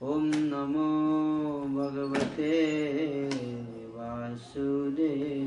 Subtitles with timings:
[0.00, 0.82] ॐ नमो
[1.74, 2.50] भगवते
[3.94, 5.37] वासुदेवाय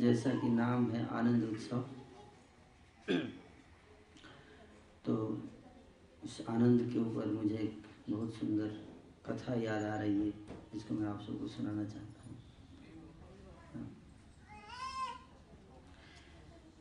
[0.00, 1.80] जैसा कि नाम है आनंद उत्सव।
[5.04, 5.16] तो
[6.24, 8.68] इस आनंद के ऊपर मुझे एक बहुत सुंदर
[9.26, 10.30] कथा याद आ रही है,
[10.72, 12.36] जिसको मैं आप सबको सुनाना चाहता हूँ।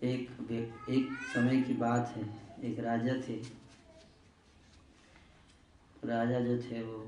[0.03, 0.51] एक
[0.89, 2.23] एक समय की बात है,
[2.63, 3.41] एक राजा थे।
[6.05, 6.99] राजा जो थे वो,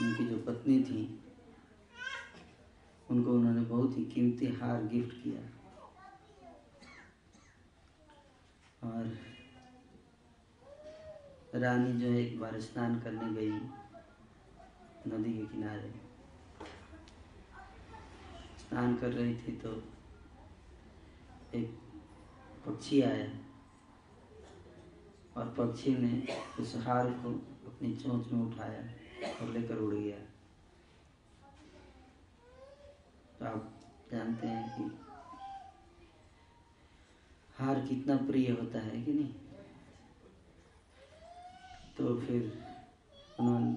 [0.00, 1.00] उनकी जो पत्नी थी
[3.10, 5.40] उनको उन्होंने बहुत ही कीमती हार गिफ्ट किया।
[8.82, 9.16] और
[11.54, 13.50] रानी जो है एक बार स्नान करने गई
[15.08, 15.92] नदी के किनारे।
[18.58, 19.70] स्नान कर रही थी तो
[21.54, 21.78] एक
[22.66, 23.28] पक्षी आया
[25.36, 26.12] और पक्षी ने
[26.60, 27.30] उस हार को
[27.66, 28.82] अपनी चोंच में उठाया
[29.40, 30.16] और लेकर उड़ गया।
[33.38, 33.80] तो आप
[34.12, 34.98] जानते हैं कि
[37.58, 39.32] हार कितना प्रिय होता है कि नहीं?
[41.98, 42.64] तो फिर
[43.40, 43.72] उन्होंने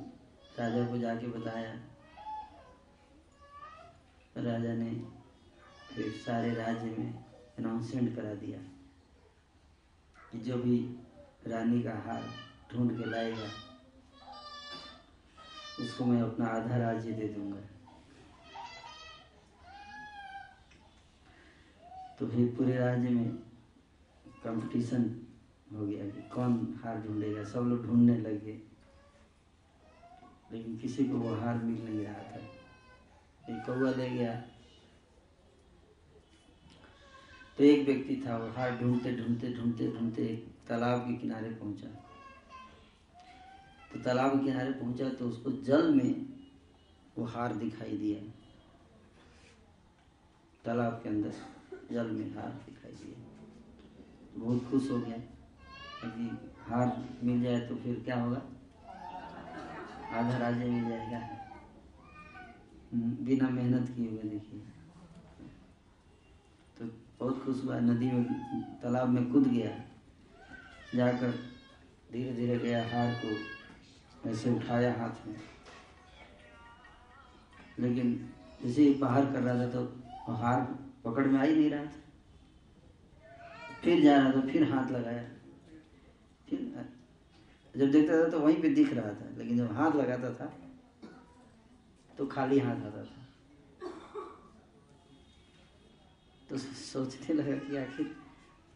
[0.60, 1.74] राजा को जाके बताया।
[4.38, 4.92] राजा ने
[5.96, 7.24] फिर सारे राज्य में
[7.60, 8.60] अनाउंसमेंट करा दिया
[10.32, 10.78] कि जो भी
[11.48, 12.24] रानी का हार
[12.74, 13.50] ढूंढ के लाएगा,
[15.80, 17.81] उसको मैं अपना आधा राज्य दे दूँगा।
[22.22, 23.30] तो फिर पूरे राज्य में
[24.44, 25.04] कंपटीशन
[25.72, 26.52] हो गया कि कौन
[26.84, 28.52] हार ढूंढेगा। सब लोग ढूँढने लगे,
[30.52, 32.40] लेकिन किसी को वो हार मिल नहीं रहा था।
[33.48, 34.34] एक कौआ ले गया।
[37.58, 41.88] तो एक व्यक्ति था, वो हार ढूंढते ढूंढते ढूंढते ढूंढते एक तालाब के किनारे पहुँचा।
[43.92, 46.26] तो तालाब के किनारे पहुँचा तो उसको जल में
[47.18, 48.20] वो हार दिखाई दिया,
[50.66, 51.34] तालाब के अंदर।
[51.92, 55.18] जल में हार दिखाई तो बहुत खुश हो गया।
[56.02, 58.42] क्योंकि हार मिल जाए तो फिर क्या होगा?
[60.12, 61.18] आधा राज्य मिल जाएगा।
[62.94, 64.60] हम्म, बिना मेहनत किए हुए देखिए।
[66.78, 66.86] तो
[67.20, 68.24] बहुत खुश हुआ। नदी में
[68.82, 69.78] तालाब में कूद गया।
[70.96, 71.32] जाकर
[72.12, 73.38] धीरे धीरे गया हार को।
[74.30, 75.40] ऐसे उठाया हाथ में।
[77.80, 78.34] लेकिन
[78.64, 79.84] जैसे ही बाहर कर रहा था तो
[80.34, 82.00] हार पकड़ में आ ही नहीं रहा था
[83.84, 85.24] फिर जा रहा था, फिर हाथ लगाया।
[86.50, 86.60] फिर,
[87.76, 90.46] जब देखता था तो वहीं पे दिख रहा था, लेकिन जब हाथ लगाता था
[92.18, 93.20] तो खाली हाथ आता था।
[96.50, 98.16] तो सोचने लगा कि आखिर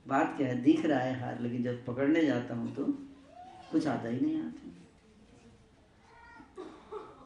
[0.06, 0.62] बात क्या है?
[0.62, 2.86] दिख रहा है हाथ, लेकिन जब पकड़ने जाता हूँ तो
[3.72, 4.52] कुछ आता ही नहीं हाथ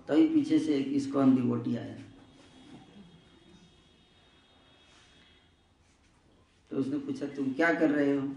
[0.07, 1.97] तभी तो पीछे से एक इस्कॉन डिवोटी आया।
[6.79, 8.27] उसने पूछा, तुम क्या कर रहे हो?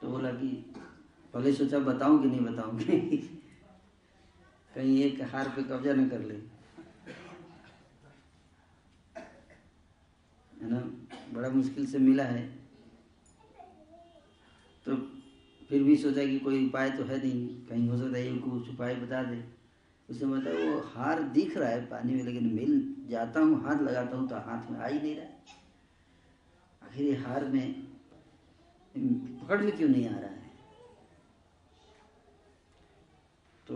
[0.00, 0.74] तो बोला कि,
[1.34, 3.16] पहले सोचा बताऊँ कि नहीं बताऊँगी
[4.74, 6.34] कहीं एक हार पे कब्जा न कर ले।
[10.62, 11.06] है ना?
[11.32, 12.58] बड़ा मुश्किल से मिला है।
[14.86, 14.96] तो
[15.68, 18.94] फिर भी सोचा कि कोई उपाय तो है नहीं। कहीं हो सकता है कुछ उपाय
[18.94, 19.55] बता दे।
[20.08, 24.16] उसने बताया वो हार दिख रहा है पानी में, लेकिन मिल जाता हूँ, हाथ लगाता
[24.16, 27.74] हूँ तो हाथ में आ ही नहीं रहा आखिर ये हार में
[29.42, 30.44] पकड़ में क्यों नहीं आ रहा है?
[33.66, 33.74] तो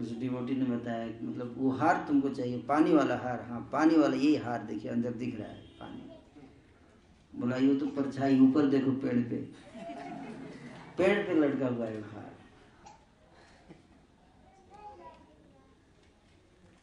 [0.00, 3.96] उस डिवोटी ने बताया कि मतलब वो हार तुमको चाहिए, पानी वाला हार हाँ पानी
[3.96, 8.92] वाला यही हार देखिए, अंदर दिख रहा है पानी। बोला, ये तो परछाई ऊपर देखो
[8.92, 9.36] पेड़ पे।
[10.98, 12.29] पेड़ पे लटका हुआ है हार।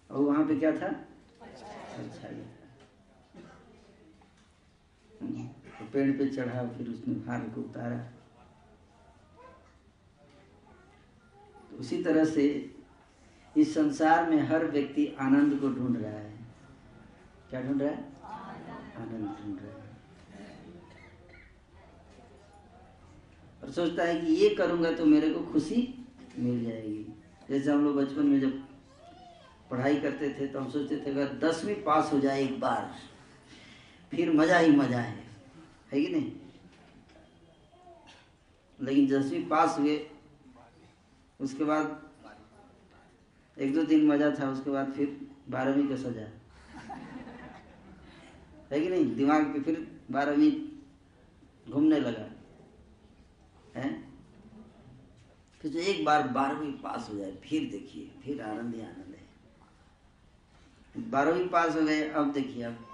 [0.10, 0.88] और वहाँ पे क्या था?
[5.80, 7.98] तो पेड़ पे चढ़ा, फिर उसने हार को उतारा।
[11.72, 12.46] तो उसी तरह से
[13.58, 16.36] इस संसार में हर व्यक्ति आनंद को ढूंढ रहा है।
[17.50, 18.06] क्या ढूंढ रहा है?
[18.98, 19.86] आनंद ढूंढ रहा है।
[23.64, 25.78] और सोचता है कि ये करूँगा तो मेरे को खुशी
[26.40, 27.06] मिल जाएगी।
[27.50, 28.67] जैसे हम लोग बचपन में जब
[29.72, 32.94] पढ़ाई करते थे तो हम सोचते थे अगर दसवीं पास हो जाए एक बार,
[34.12, 35.26] फिर मज़ा ही मज़ा है।
[35.94, 36.32] है कि नहीं?
[38.80, 39.96] लेकिन दसवीं पास हुए,
[41.40, 42.04] उसके बाद
[43.58, 45.18] एक दो दिन मज़ा था, उसके बाद फिर
[45.50, 46.28] बारहवीं का सजा।
[48.72, 49.16] है कि नहीं?
[49.16, 50.52] दिमाग पे फिर बारहवीं
[51.72, 52.26] घूमने लगा।
[53.76, 53.90] है?
[55.62, 59.07] फिर तो एक बार बारहवीं पास हो जाए, फिर देखिए, फिर आनंद ही आनंद।
[60.98, 62.86] बारहवीं पास हो गए, अब देखिए अब।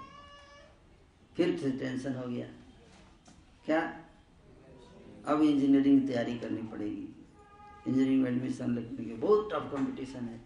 [1.36, 2.46] फिर से टेंशन हो गया।
[3.64, 4.00] क्या?
[5.26, 7.08] अब इंजीनियरिंग की तैयारी करनी पड़ेगी।
[7.88, 10.40] इंजीनियरिंग में एडमिशन लगने के बहुत टफ कंपटीशन है।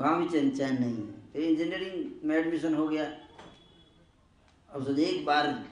[0.00, 3.04] वहाँ भी चैन चैन नहीं है। फिर इंजीनियरिंग में एडमिशन हो गया।
[4.70, 5.66] अब सोच, एक बार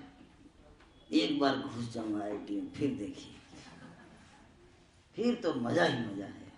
[1.13, 3.33] एक बार घुस जाऊँगा आई में, फिर देखिए।
[5.15, 6.53] फिर तो मज़ा ही मज़ा है।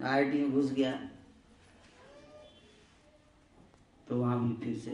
[0.00, 1.10] आई में घुस गया।
[4.10, 4.90] तो वहाँ भी फिर से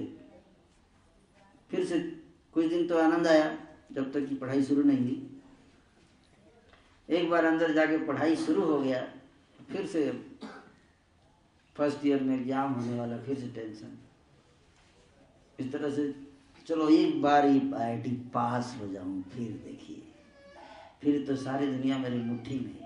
[1.70, 1.98] फिर से
[2.54, 3.56] कुछ दिन तो आनंद आया,
[3.92, 5.30] जब तक कि पढ़ाई शुरू नहीं हुई।
[7.08, 9.00] एक बार अंदर जाके पढ़ाई शुरू हो गया,
[9.70, 10.10] फिर से
[11.76, 13.98] फ़र्स्ट ईयर में एग्ज़ाम होने वाला, फिर से टेंशन
[15.58, 16.14] इस तरह से,
[16.66, 20.02] चलो एक बार ही आई पास हो जाऊँ, फिर देखिए।
[21.02, 22.85] फिर तो सारी दुनिया मेरी मुट्ठी में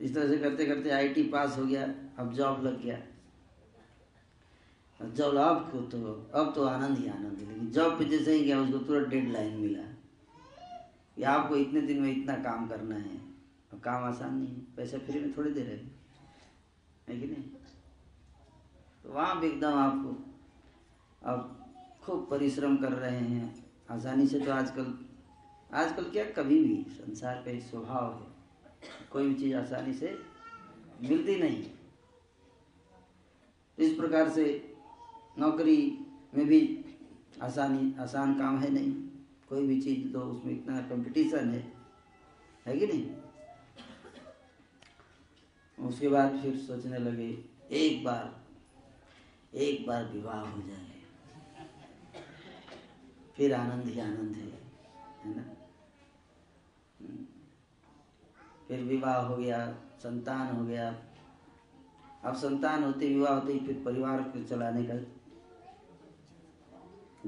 [0.00, 3.02] इस तरह से करते करते आईटी पास हो गया, अब जॉब लग गया।
[5.08, 8.44] जॉब अब को तो अब तो आनंद ही आनंद है, लेकिन जॉब पे जैसे ही
[8.44, 9.82] गया, उसको तुरंत डेड लाइन मिला।
[11.16, 13.16] कि आपको इतने दिन में इतना काम करना है
[13.72, 17.44] अब काम आसान नहीं है, पैसा फ्री में थोड़ी दे रहे है। कि नहीं?
[19.04, 20.34] तो वहाँ भी एकदम आपको
[21.22, 21.66] अब
[22.02, 24.98] खूब परिश्रम कर रहे हैं। आसानी से तो आजकल
[25.72, 28.25] आजकल क्या कभी भी संसार का एक स्वभाव है।
[29.10, 30.22] कोई भी चीज़ आसानी से
[31.02, 31.70] मिलती नहीं।
[33.78, 34.74] इस प्रकार से
[35.38, 36.84] नौकरी में भी
[37.42, 38.92] आसानी, आसान काम है नहीं।
[39.48, 41.72] कोई भी चीज़ तो उसमें इतना कंपटीशन है।
[42.66, 43.10] है कि नहीं?
[45.86, 48.46] उसके बाद फिर सोचने लगे, एक बार
[49.54, 50.86] एक बार विवाह हो जाए।
[53.36, 54.50] फिर आनंद ही आनंद है
[55.24, 55.44] है ना?
[58.68, 61.02] फिर विवाह हो गया, संतान हो गया।
[62.24, 64.94] अब संतान होते, विवाह होते ही फिर परिवार को चलाने का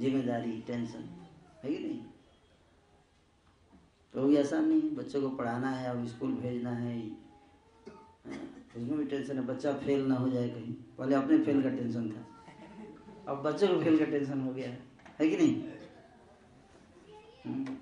[0.00, 1.26] ज़िम्मेदारी, टेंशन,
[1.64, 2.00] है कि नहीं?
[4.14, 7.10] तो भी आसान नहीं है बच्चों को पढ़ाना है, अब स्कूल भेजना है।
[8.76, 12.10] उसमें भी टेंशन है, बच्चा फेल ना हो जाए कहीं। पहले अपने फेल का टेंशन
[12.10, 12.26] था।
[13.32, 14.70] अब बच्चों को फेल का टेंशन हो गया
[15.18, 15.64] है कि नहीं?
[17.46, 17.76] हम्म।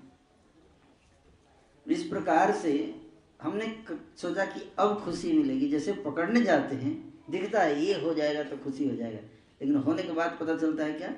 [1.91, 2.96] इस प्रकार से
[3.41, 3.83] हमने
[4.17, 8.57] सोचा कि अब खुशी मिलेगी, जैसे पकड़ने जाते हैं, दिखता है ये हो जाएगा तो
[8.57, 9.19] खुशी हो जाएगा।
[9.61, 11.13] लेकिन होने के बाद पता चलता है क्या?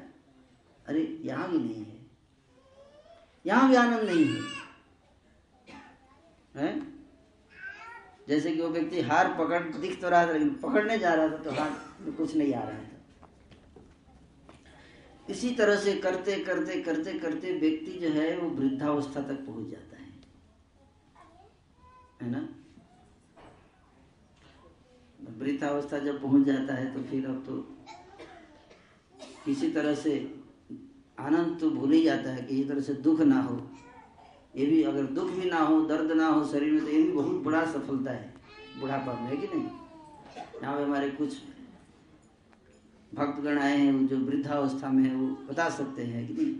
[0.85, 1.97] अरे, यहाँ भी नहीं है।
[3.45, 4.41] यहाँ भी आनंद नहीं है।
[6.55, 6.81] है?
[8.27, 11.37] जैसे कि वो व्यक्ति हार पकड़, दिख तो रहा था, लेकिन पकड़ने जा रहा था
[11.37, 12.95] तो हार में कुछ नहीं आ रहा था।
[15.29, 19.88] इसी तरह से करते करते करते करते व्यक्ति जो है, वो वृद्धावस्था तक पहुँच जाता
[22.21, 22.47] है ना?
[25.39, 27.57] वृद्धावस्था जब पहुँच जाता है तो फिर अब तो
[29.45, 30.13] किसी तरह से
[31.19, 33.55] आनंद तो भूल ही जाता है किसी तरह से दुख ना हो।
[34.55, 37.11] ये भी अगर दुख भी ना हो, दर्द ना हो शरीर में तो ये भी
[37.11, 38.33] बहुत बड़ा सफलता है।
[38.79, 39.63] बुढ़ापा में, है कि नहीं?
[40.61, 41.37] यहाँ पे हमारे कुछ
[43.15, 46.53] भक्तगण आए हैं जो वृद्धावस्था में है, वो बता सकते हैं कि नहीं?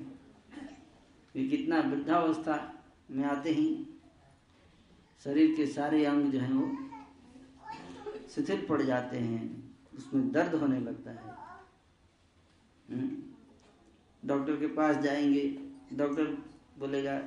[1.34, 3.99] कि कितना वृद्धावस्था में आते ही।
[5.24, 6.90] शरीर के सारे अंग जो हैं वो
[8.30, 11.36] शिथिल पड़ जाते हैं। उसमें दर्द होने लगता है।
[12.90, 13.22] हम्म?
[14.28, 15.58] डॉक्टर के पास जाएँगे।
[15.94, 16.24] डॉक्टर
[16.80, 17.22] बोलेगा,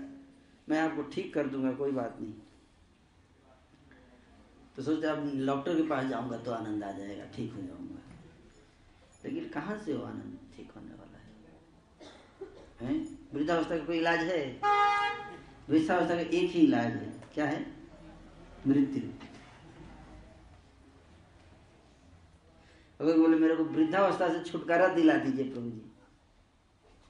[0.68, 2.34] मैं आपको ठीक कर दूँगा, कोई बात नहीं।
[4.76, 8.02] तो सोचते, अब डॉक्टर के पास जाऊँगा तो आनंद आ जाएगा, ठीक हो जाऊँगा।
[9.24, 11.18] लेकिन कहाँ से वो आनंद ठीक होने वाला
[12.86, 12.94] है?
[13.34, 14.60] वृद्धावस्था का कोई इलाज है?
[15.68, 17.81] वृद्धावस्था का एक ही इलाज है। क्या है?
[18.66, 19.10] मृत्यु
[23.00, 25.92] अगर बोले, मेरे को वृद्धावस्था से छुटकारा दिला दीजिए प्रभु जी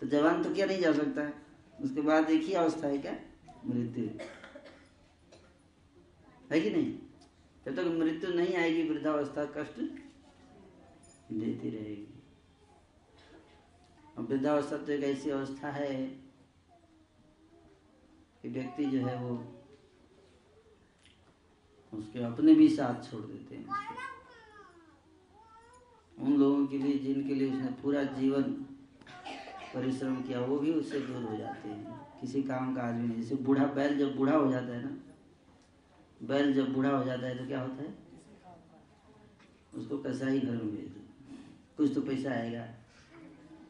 [0.01, 1.23] तो जवान तो क्या नहीं जा सकता?
[1.23, 1.35] है
[1.83, 3.13] उसके बाद एक ही अवस्था है क्या?
[3.67, 4.05] मृत्यु।
[6.53, 6.99] है कि नहीं?
[7.67, 9.81] जब तक तो मृत्यु नहीं आएगी, वृद्धावस्था कष्ट
[11.33, 12.09] देती रहेगी।
[14.19, 16.07] और वृद्धावस्था तो एक ऐसी अवस्था है
[18.43, 19.62] कि व्यक्ति जो है वो
[21.95, 23.67] उसके अपने भी साथ छोड़ देते हैं
[26.19, 28.43] उन लोगों के लिए, जिनके लिए उसने पूरा जीवन
[29.75, 33.35] परिश्रम किया, वो भी उससे दूर हो जाते हैं। किसी काम का आदमी नहीं। जैसे
[33.35, 34.99] बूढ़ा, बैल जब बूढ़ा हो जाता है ना,
[36.27, 37.95] बैल जब बूढ़ा हो जाता है तो क्या होता है?
[39.75, 41.01] उसको कैसा ही घर में भेज दो।
[41.77, 42.63] कुछ तो पैसा आएगा।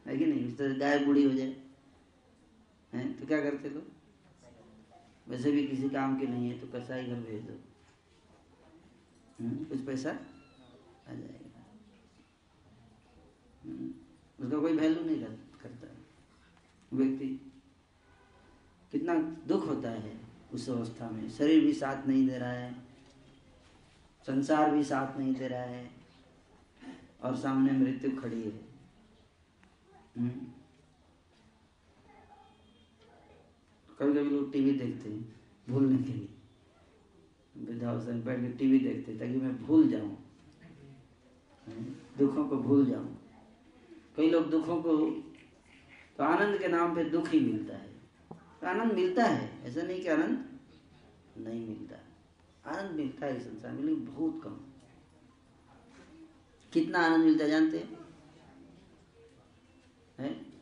[0.07, 0.47] है कि नहीं?
[0.47, 1.55] उस तरह गाय बूढ़ी हो जाए।
[2.93, 3.19] हैं?
[3.19, 3.83] तो क्या करते लोग?
[5.27, 7.72] वैसे भी किसी काम के नहीं है तो कसाई घर भेज दो।
[9.49, 11.65] कुछ पैसा आ जाएगा।
[13.63, 13.93] हम्म,
[14.45, 15.23] उसका कोई वैल्यू नहीं
[15.61, 15.87] करता
[16.93, 17.51] व्यक्ति
[18.91, 20.19] कितना दुख होता है
[20.53, 22.73] उस अवस्था में। शरीर भी साथ नहीं दे रहा है
[24.27, 25.91] संसार भी साथ नहीं दे रहा है
[27.23, 28.61] और सामने मृत्यु खड़ी है।
[30.17, 30.29] हम्म।
[33.99, 35.35] कभी कभी लोग टीवी देखते हैं
[35.69, 36.32] भूलने के लिए।
[37.67, 40.17] वृद्धावस्था में बैठ के टीवी देखते ताकि मैं भूल जाऊँ।
[42.17, 43.19] दुखों को भूल जाऊँ।
[44.15, 44.97] कई लोग दुखों को
[46.17, 47.89] तो आनंद के नाम पे दुख ही मिलता है।
[48.31, 50.59] तो आनंद मिलता है, ऐसा नहीं कि आनंद
[51.37, 51.95] नहीं मिलता।
[52.71, 54.59] आनंद मिलता है संसार में, लेकिन बहुत कम।
[56.73, 57.77] कितना आनंद मिलता है जानते
[60.19, 60.53] हैं?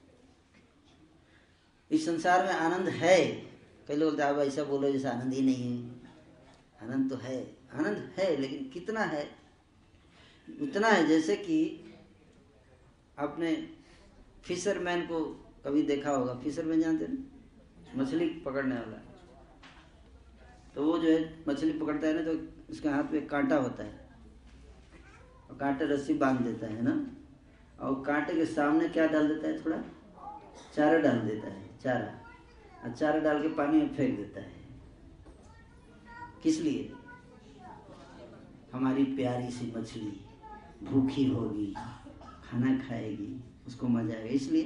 [1.91, 3.31] इस संसार में आनंद है।
[3.88, 5.91] कई लोग बोलते ऐसा बोलो जैसे आनंद ही नहीं है।
[6.82, 9.30] आनंद तो है, आनंद है, लेकिन कितना है?
[10.62, 11.84] उतना है, जैसे कि
[13.20, 13.70] आपने
[14.44, 17.42] फिशरमैन को कभी देखा होगा। फिशरमैन जानते हैं
[17.96, 18.98] मछली पकड़ने वाला।
[20.76, 24.10] तो वो जो है, मछली पकड़ता है ना तो उसके हाथ में कांटा होता है।
[25.50, 27.08] और कांटे रस्सी बाँध देता है ना?
[27.80, 29.66] और कांटे के सामने क्या डाल देता है?
[29.66, 29.84] थोड़ा
[30.74, 32.22] चारा डाल देता है, चारा।
[32.84, 34.61] और चारा डाल के पानी में फेंक देता है।
[36.44, 36.92] किस लिए?
[38.74, 40.12] हमारी प्यारी सी मछली
[40.84, 41.74] भूखी होगी,
[42.44, 44.64] खाना खाएगी, उसको मज़ा आएगा। इसलिए?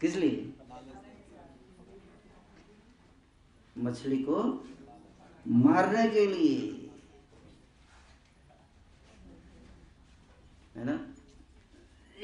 [0.00, 0.52] किस लिए?
[3.78, 4.42] मछली को
[5.46, 6.88] मारने के लिए।
[10.76, 10.98] है ना?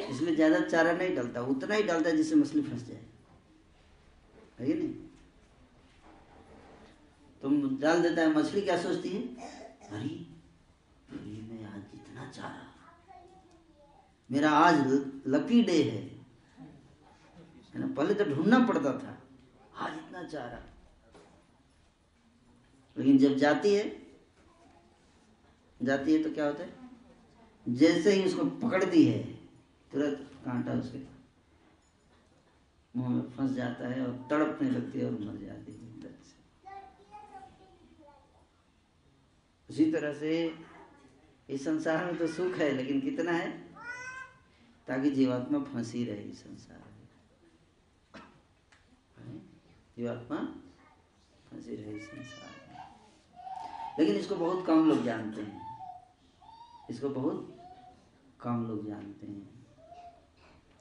[0.09, 3.05] इसलिए ज़्यादा चारा नहीं डालता, उतना ही डालता जिससे मछली फंस जाए।
[4.61, 5.06] है नहीं?
[7.47, 9.21] तुम डाल देता है मछली क्या सोचती है?
[9.91, 12.62] अरे ये मैं आज इतना चारा
[14.31, 14.79] मेरा आज
[15.26, 16.00] लकी डे है।
[17.75, 19.12] है ना पहले तो ढूंढना पड़ता था,
[19.76, 20.59] आज इतना चारा
[22.97, 23.85] लेकिन जब जाती है
[25.81, 26.71] जाती है तो क्या होता है?
[27.67, 29.23] जैसे ही उसको पकड़ती है,
[29.93, 30.99] तुरंत कांटा उसके
[32.95, 36.35] मुँह में फंस जाता है और तड़पने लगती है और मर जाती है दर्द से
[39.71, 40.55] उसी तरह से
[41.51, 43.51] इस संसार में तो सुख है, लेकिन कितना है?
[44.87, 47.07] ताकि जीवात्मा फंसी रहे इस संसार में।
[49.99, 50.37] जीवात्मा
[51.51, 52.77] फंसी रहे इस संसार में।
[53.99, 55.61] लेकिन इसको बहुत कम लोग जानते हैं।
[56.91, 57.59] इसको बहुत
[58.41, 59.49] कम लोग जानते हैं।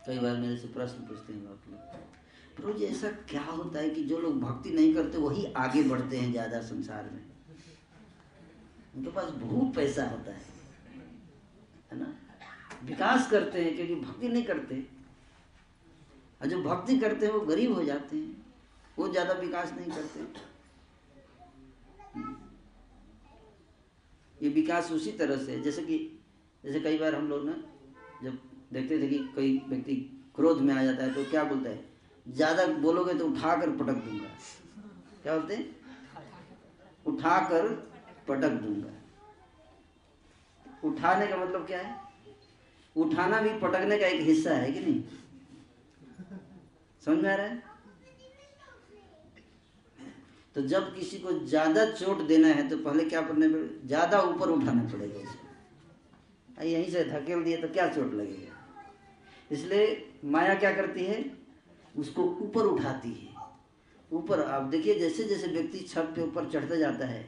[0.08, 1.80] कई बार मेरे से प्रश्न पूछते हैं आप लोग।
[2.56, 6.18] प्रभु जी ऐसा क्या होता है कि जो लोग भक्ति नहीं करते, वही आगे बढ़ते
[6.18, 7.35] हैं ज़्यादा संसार में?
[8.95, 10.43] उनके पास बहुत पैसा होता है
[11.91, 12.13] है ना?
[12.83, 14.75] विकास करते हैं, क्योंकि भक्ति नहीं करते।
[16.41, 18.43] और जो भक्ति करते हैं, वो गरीब हो जाते हैं।
[18.97, 20.19] वो ज़्यादा विकास नहीं करते।
[24.37, 25.97] ये विकास उसी तरह से जैसे कि,
[26.63, 27.55] जैसे कई बार हम लोग ना,
[28.23, 28.37] जब
[28.73, 29.95] देखते थे कि कोई व्यक्ति
[30.35, 31.83] क्रोध में आ जाता है तो क्या बोलता है?
[32.25, 34.29] ज़्यादा बोलोगे तो उठाकर पटक दूँगा।
[35.23, 35.75] क्या बोलते हैं?
[37.05, 37.67] उठाकर
[38.27, 38.94] पटक दूँगा।
[40.84, 41.96] उठाने का मतलब क्या है?
[42.96, 45.03] उठाना भी पटकने का एक हिस्सा है कि नहीं?
[47.03, 47.63] समझ में आ रहा है?
[50.55, 54.50] तो जब किसी को ज़्यादा चोट देना है तो पहले क्या करने पड़ेगा ज़्यादा ऊपर
[54.50, 58.53] उठाना पड़ेगा उसे। यहीं से धकेल दिए तो क्या चोट लगेगा?
[59.51, 61.24] इसलिए माया क्या करती है?
[61.96, 63.34] उसको ऊपर उठाती है।
[64.12, 67.24] ऊपर, आप देखिए जैसे जैसे व्यक्ति छत पे ऊपर चढ़ता जाता है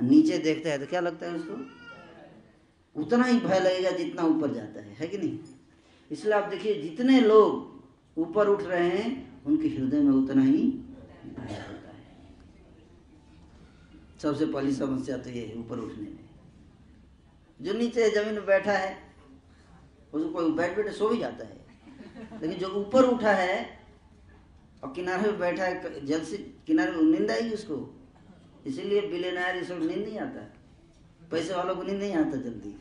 [0.00, 3.00] नीचे देखता है तो क्या लगता है उसको?
[3.00, 5.38] उतना ही भय लगेगा जितना ऊपर जाता है है कि नहीं?
[6.10, 10.62] इसलिए आप देखिए, जितने लोग ऊपर उठ रहे हैं, उनके हृदय में उतना ही
[11.24, 12.06] भय होता है।
[14.22, 16.28] सबसे पहली समस्या तो ये है ऊपर उठने में।
[17.60, 19.14] जो नीचे ज़मीन में बैठा है,
[20.12, 21.66] उसको कोई बैठ बैठे सो भी जाता है।
[22.42, 23.78] लेकिन जो ऊपर उठा है,
[24.84, 26.36] और किनारे पे बैठा है जल्द से
[26.66, 27.97] किनारे में नींद आएगी उसको?
[28.68, 30.40] इसीलिए बिलेनायर ये सब नींद नहीं आता।
[31.30, 32.78] पैसे वालों को नींद नहीं आता जल्दी।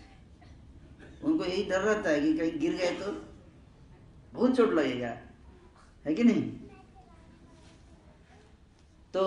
[1.23, 3.11] उनको यही डर रहता है कि कहीं गिर गए तो
[4.33, 5.17] बहुत चोट लगेगा।
[6.05, 6.51] है कि नहीं?
[9.13, 9.23] तो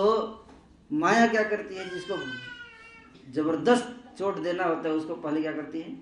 [0.91, 1.89] माया क्या करती है?
[1.89, 2.17] जिसको
[3.31, 5.97] ज़बरदस्त चोट देना होता है, उसको पहले क्या करती है?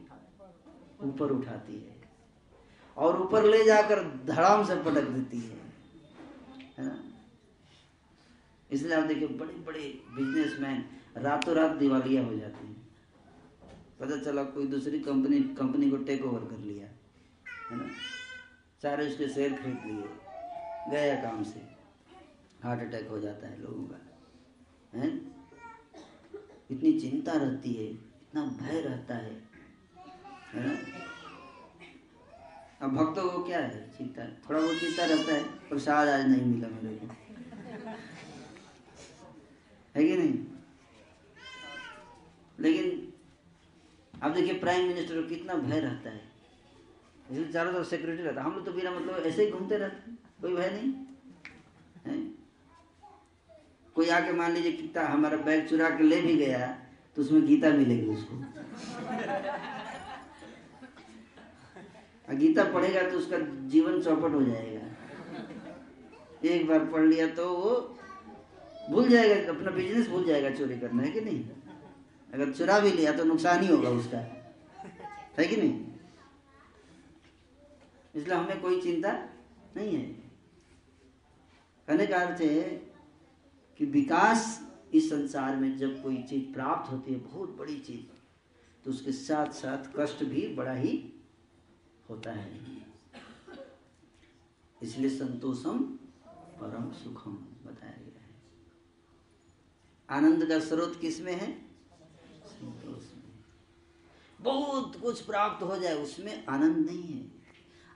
[1.01, 1.95] ऊपर उठाती है।
[2.97, 5.57] और ऊपर ले जाकर धड़ाम से पटक देती है।
[6.77, 7.08] है ना?
[8.71, 9.79] इसलिए आप देखिए बड़े बड़े
[10.15, 10.83] बिजनेसमैन
[11.17, 12.75] रातों रात दिवालिया हो जाते हैं।
[13.99, 16.87] पता चला कोई दूसरी कंपनी कंपनी को टेक ओवर कर लिया,
[17.71, 17.89] है ना?
[18.83, 20.09] सारे उसके शेयर खरीद लिए,
[20.91, 21.59] गया काम से।
[22.63, 23.99] हार्ट अटैक हो जाता है लोगों का,
[24.93, 25.07] है?
[26.71, 29.37] इतनी चिंता रहती है, इतना भय रहता है
[30.53, 30.75] है ना?
[32.81, 34.23] अब भक्तों को क्या है चिंता?
[34.23, 37.28] थोड़ा बहुत चिंता रहता है प्रसाद आज नहीं मिला मेरे को।
[39.99, 40.33] है कि नहीं?
[42.59, 43.13] लेकिन
[44.21, 46.21] अब देखिए प्राइम मिनिस्टर को कितना भय रहता है।
[47.31, 50.11] इसलिए चारों तरफ़ सिक्योरिटी रहता है। हम लोग तो बिना मतलब ऐसे ही घूमते रहते
[50.41, 50.93] कोई भय नहीं?
[52.05, 52.17] है?
[53.95, 56.67] कोई आके मान लीजिए गीता हमारा बैग चुरा के ले भी गया
[57.15, 58.35] तो उसमें गीता मिलेगी उसको।
[62.35, 63.37] गीता पढ़ेगा तो उसका
[63.69, 64.77] जीवन चौपट हो जाएगा।
[66.49, 67.71] एक बार पढ़ लिया तो वो
[68.89, 71.49] भूल जाएगा, अपना बिज़नेस भूल जाएगा चोरी करना, है कि नहीं?
[72.33, 74.17] अगर चुरा भी लिया तो नुकसान ही होगा उसका।
[75.37, 75.87] है कि नहीं?
[78.15, 79.11] इसलिए हमें कोई चिंता
[79.77, 80.05] नहीं है।
[81.87, 82.63] कहने का अर्थ है
[83.77, 88.15] कि विकास इस संसार में जब कोई चीज़ प्राप्त होती है, बहुत बड़ी चीज़
[88.85, 91.13] तो उसके साथ साथ कष्ट भी बड़ा ही
[92.09, 92.77] होता है।
[94.81, 95.79] इसलिए संतोषम
[96.27, 97.45] परम सुखम।
[100.09, 101.61] आनंद का स्रोत किसमें है?
[104.41, 107.31] बहुत कुछ प्राप्त हो जाए, उसमें आनंद नहीं है।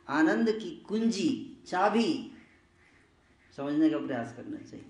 [0.09, 2.31] आनंद की कुंजी, चाबी,
[3.57, 4.85] समझने का प्रयास करना चाहिए।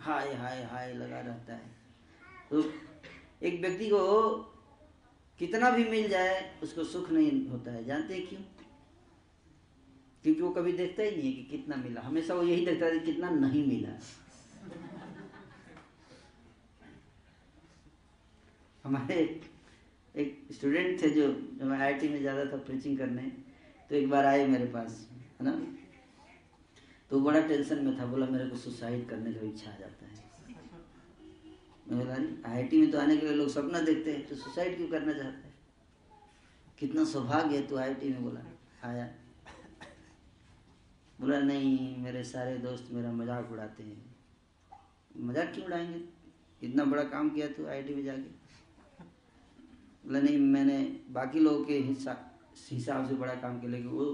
[0.00, 1.70] हाय हाय हाय, लगा रहता है।
[2.50, 2.72] तो
[3.42, 4.32] एक व्यक्ति को
[5.38, 8.40] कितना भी मिल जाए, उसको सुख नहीं होता है। जानते हैं क्यों?
[10.24, 12.98] क्योंकि वो कभी देखता ही नहीं है कि कितना मिला। हमेशा वो यही देखता है
[12.98, 13.98] कि कितना नहीं मिला।
[18.84, 19.16] हमारे
[20.14, 23.22] एक स्टूडेंट थे जो, जब मैं आई में ज़्यादा था प्रीचिंग करने
[23.90, 25.08] तो एक बार आए मेरे पास,
[25.40, 25.52] है ना?
[27.10, 30.12] तो बड़ा टेंशन में था, बोला मेरे को सुसाइड करने का इच्छा आ जाता है।
[31.86, 32.14] मैं बोला
[32.50, 35.46] आई में तो आने के लिए लोग सपना देखते हैं तो सुसाइड क्यों करना चाहते
[35.46, 35.54] हैं?
[36.78, 38.40] कितना सौभाग्य है तो आई में, बोला।
[38.84, 39.08] आया।
[41.24, 44.02] बोला, नहीं, मेरे सारे दोस्त मेरा मज़ाक उड़ाते हैं।
[45.20, 46.00] मज़ाक क्यों उड़ाएँगे?
[46.62, 48.28] इतना बड़ा काम किया तो आई में जाके?
[50.04, 50.78] बोला, नहीं, मैंने
[51.10, 54.06] बाकी लोगों के हिसाब से बड़ा काम किया, लेकिन वो,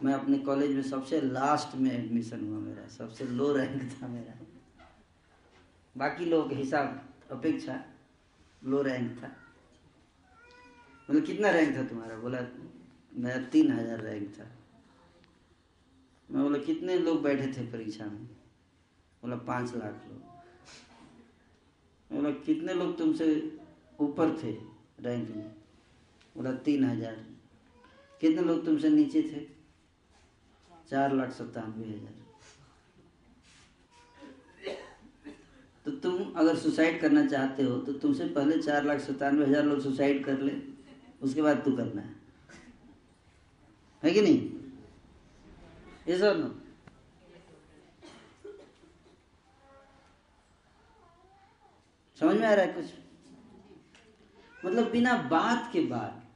[0.00, 4.38] मैं अपने कॉलेज में सबसे लास्ट में एडमिशन हुआ मेरा, सबसे लो रैंक था मेरा।
[5.96, 7.84] बाकी लोगों के हिसाब अपेक्षा
[8.62, 9.36] लो रैंक था।
[11.08, 12.16] मतलब कितना रैंक था तुम्हारा?
[12.18, 12.46] बोला
[13.14, 14.56] मेरा तीन हज़ार रैंक था।
[16.30, 18.26] मैं बोला, कितने लोग बैठे थे परीक्षा में?
[19.22, 20.18] बोला, पाँच लाख लोग.
[22.10, 23.26] बोला, कितने लोग तुमसे
[24.00, 24.50] ऊपर थे
[25.00, 25.50] रैंक में
[26.36, 27.14] बोला, तीन हज़ार।
[28.20, 29.40] कितने लोग तुमसे नीचे थे?
[30.90, 32.18] चार लाख सत्तानवे हज़ार।
[35.86, 39.80] तो तुम अगर सुसाइड करना चाहते हो तो तुमसे पहले चार लाख सत्तानवे हज़ार लोग
[39.82, 40.52] सुसाइड कर ले,
[41.22, 42.14] उसके बाद तू करना है।
[44.02, 44.59] है कि नहीं?
[46.08, 46.62] ये सब
[52.20, 52.84] समझ में आ रहा है कुछ?
[54.64, 56.26] मतलब बिना बात के बाद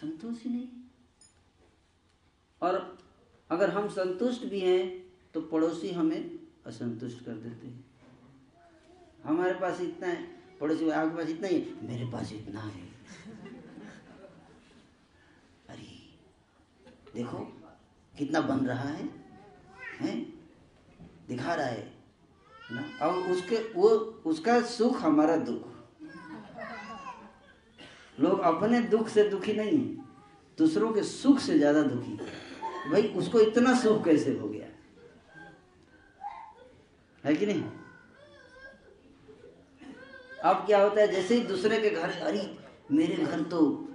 [0.00, 0.68] संतोष ही नहीं।
[2.62, 2.98] और
[3.50, 7.84] अगर हम संतुष्ट भी हैं तो पड़ोसी हमें असंतुष्ट कर देते हैं।
[9.24, 10.22] हमारे पास इतना है,
[10.58, 12.88] पड़ोसी आपके पास इतना ही है, मेरे पास इतना है।
[15.68, 16.18] अरे,
[17.14, 17.63] देखो।
[18.18, 19.08] कितना बन रहा है,
[20.00, 20.34] हैं?
[21.28, 21.94] दिखा रहा है
[22.72, 23.06] ना?
[23.06, 23.88] और उसके, वो,
[24.26, 25.68] उसका सुख हमारा दुख।
[28.20, 30.04] लोग अपने दुख से दुखी नहीं है,
[30.58, 32.12] दूसरों के सुख से ज़्यादा दुखी
[32.90, 34.66] भाई, उसको इतना सुख कैसे हो गया?
[37.24, 37.64] है कि नहीं?
[40.44, 42.58] अब क्या होता है, जैसे ही दूसरे के घर, अरे,
[42.92, 43.88] मेरे घर तो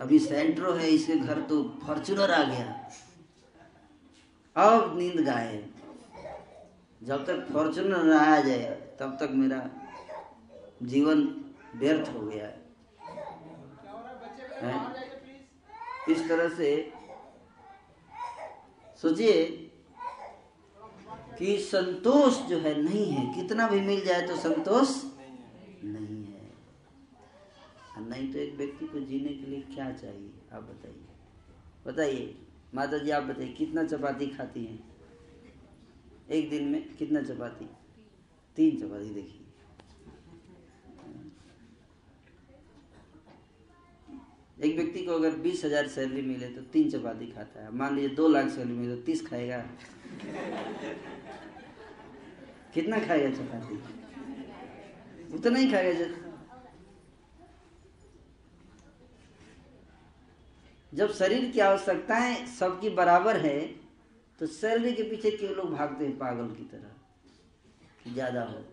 [0.00, 2.66] अभी सेंट्रो है, इसके घर तो फॉर्चुनर आ गया।
[4.56, 5.62] अब नींद गाए
[7.00, 9.68] जब तक फॉर्चुनर आ जाए, तब तक मेरा
[10.82, 11.22] जीवन
[11.76, 12.62] व्यर्थ हो गया है?
[16.08, 16.68] इस तरह से
[19.02, 19.42] सोचिए
[21.38, 24.88] कि संतोष जो है नहीं है। कितना भी मिल जाए तो संतोष
[28.04, 30.30] नहीं तो एक व्यक्ति को जीने के लिए क्या चाहिए?
[30.52, 31.04] आप बताइए।
[31.86, 32.34] बताइए।
[32.74, 34.78] माता जी आप बताइए, कितना चपाती खाती हैं?
[36.30, 37.68] एक दिन में कितना चपाती?
[38.56, 39.40] तीन चपाती, देखिए।
[44.60, 48.14] एक व्यक्ति को अगर बीस हज़ार सैलरी मिले तो तीन चपाती खाता है। मान लीजिए
[48.16, 49.58] दो लाख सैलरी मिले तो तीस खाएगा।
[52.74, 53.82] कितना खाएगा चपाती?
[55.34, 56.23] उतना ही खाएगा
[60.94, 63.60] जब शरीर की आवश्यकताएँ सबकी बराबर है
[64.40, 66.90] तो सैलरी के पीछे क्यों लोग भागते हैं पागल की तरह?
[68.12, 68.64] ज़्यादा हो।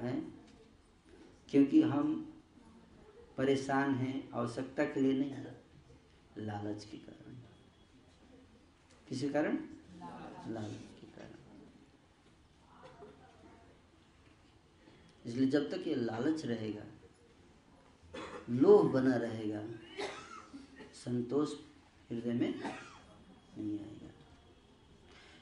[0.00, 0.12] है?
[1.48, 2.14] क्योंकि हम
[3.38, 7.36] परेशान हैं, आवश्यकता के लिए नहीं लालच के कारण।
[9.08, 9.58] किसी कारण?
[10.48, 11.32] लालच के कारण।
[15.26, 16.84] इसलिए जब तक ये लालच रहेगा,
[18.50, 19.62] लोभ बना रहेगा
[21.04, 21.48] संतोष
[22.10, 22.54] हृदय में
[23.58, 24.10] नहीं आएगा।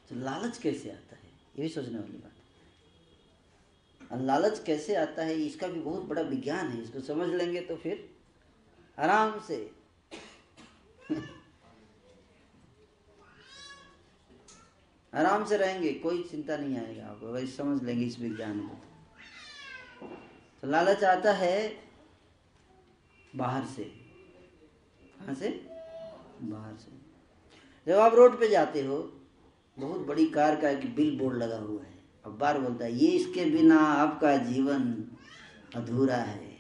[0.09, 1.23] तो लालच कैसे आता है?
[1.57, 2.33] ये भी सोचने वाली बात
[4.13, 7.77] और लालच कैसे आता है, इसका भी बहुत बड़ा विज्ञान है। इसको समझ लेंगे तो
[7.77, 8.17] फिर
[8.99, 9.71] आराम से।
[15.15, 18.75] आराम से रहेंगे, कोई चिंता नहीं आएगा। आपको वही समझ लेंगे इस विज्ञान को
[20.63, 21.85] तो लालच आता है
[23.37, 24.02] बाहर से।
[25.23, 25.49] कहा से?
[26.43, 26.91] बाहर से।
[27.87, 28.97] जब आप रोड पे जाते हो
[29.79, 33.09] बहुत बड़ी कार का एक बिल बोर्ड लगा हुआ है। अब बार बोलता है ये
[33.09, 34.83] इसके बिना आपका जीवन
[35.75, 36.51] अधूरा है।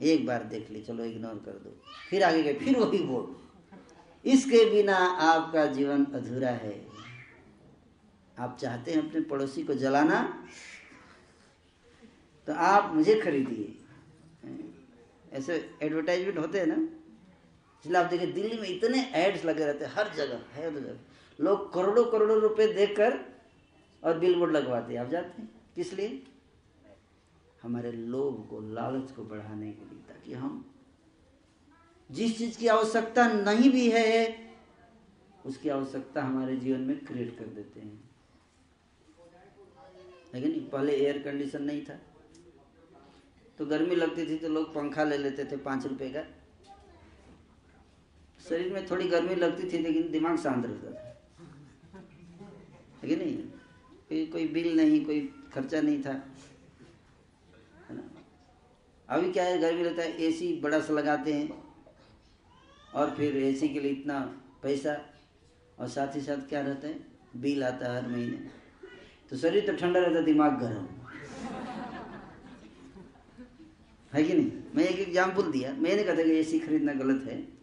[0.00, 1.76] एक बार देख ली चलो इग्नोर कर दो।
[2.10, 6.86] फिर आगे गए फिर वही बोर्ड इसके बिना आपका जीवन अधूरा है।
[8.38, 10.48] आप चाहते हैं अपने पड़ोसी को जलाना?
[12.46, 13.74] तो आप मुझे खरीदिए।
[15.32, 16.97] ऐसे एडवर्टाइजमेंट होते हैं ना?
[17.84, 21.72] इसलिए आप देखिए, दिल्ली में इतने एड्स लगे रहते हैं, हर जगह हर जगह। लोग
[21.72, 23.18] करोड़ों करोड़ों रुपए देकर
[24.04, 25.50] और बिल बोर्ड लगवाते हैं। आप जाते हैं?
[25.74, 26.22] किस लिए?
[27.62, 30.74] हमारे लोभ को, लालच को बढ़ाने के लिए, ताकि हम
[32.10, 34.48] जिस चीज़ की आवश्यकता नहीं भी है,
[35.46, 38.10] उसकी आवश्यकता हमारे जीवन में क्रिएट कर देते हैं।
[40.34, 41.98] लेकिन पहले एयर कंडीशन नहीं था।
[43.58, 46.37] तो गर्मी लगती थी तो लोग पंखा ले लेते थे, पाँच रुपए का।
[48.48, 51.04] शरीर में थोड़ी गर्मी लगती थी, लेकिन दिमाग शांत रहता था।
[53.04, 53.36] नहीं?
[54.08, 55.20] कोई कोई बिल नहीं, कोई
[55.54, 56.12] खर्चा नहीं था।
[57.88, 58.02] है ना?
[59.08, 61.62] अभी क्या है, गर्मी लगता है, एसी बड़ा सा लगाते हैं,
[62.94, 64.20] और फिर एसी के लिए इतना
[64.62, 65.06] पैसा,
[65.78, 67.00] और साथ ही साथ क्या रहता है,
[67.36, 68.36] बिल आता है हर महीने।
[69.30, 70.86] तो शरीर तो ठंडा रहता, दिमाग गर्म।
[74.12, 74.50] है कि नहीं?
[74.74, 77.57] मैं एक एग्ज़ाम्पल दिया। मैं नहीं कहता कि एसी खरीदना गलत है।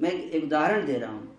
[0.00, 1.36] मैं एक उदाहरण दे रहा हूँ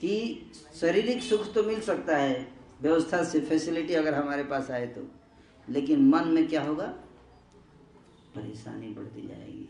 [0.00, 0.46] कि
[0.80, 5.08] शारीरिक सुख तो मिल सकता है, व्यवस्था से फैसिलिटी अगर हमारे पास आए तो।
[5.68, 6.86] लेकिन मन में क्या होगा?
[8.34, 9.68] परेशानी बढ़ती जाएगी।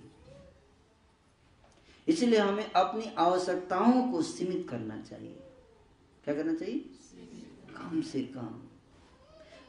[2.08, 5.40] इसलिए हमें अपनी आवश्यकताओं को सीमित करना चाहिए।
[6.24, 6.78] क्या करना चाहिए?
[7.76, 8.68] कम से कम।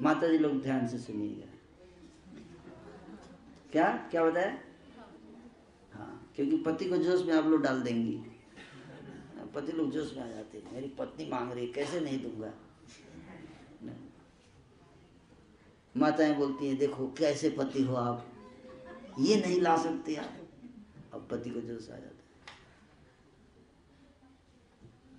[0.02, 1.52] माता जी लोग ध्यान से सुनिएगा।
[3.72, 4.08] क्या?
[4.12, 4.60] क्या बताया?
[6.36, 8.18] क्योंकि पति को जोश में आप लोग डाल देंगी।
[9.56, 12.54] पति लोग जोश में आ जाते हैं। मेरी पत्नी मांग रही कैसे नहीं दूँगा?
[15.98, 18.32] माताएँ बोलती हैं, देखो, कैसे पति हो आप?
[19.20, 20.34] ये नहीं ला सकते आप।
[21.14, 22.12] अब पति को जोश आ जाता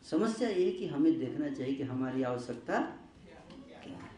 [0.04, 4.10] समस्या ये कि हमें देखना चाहिए कि हमारी आवश्यकता क्या है।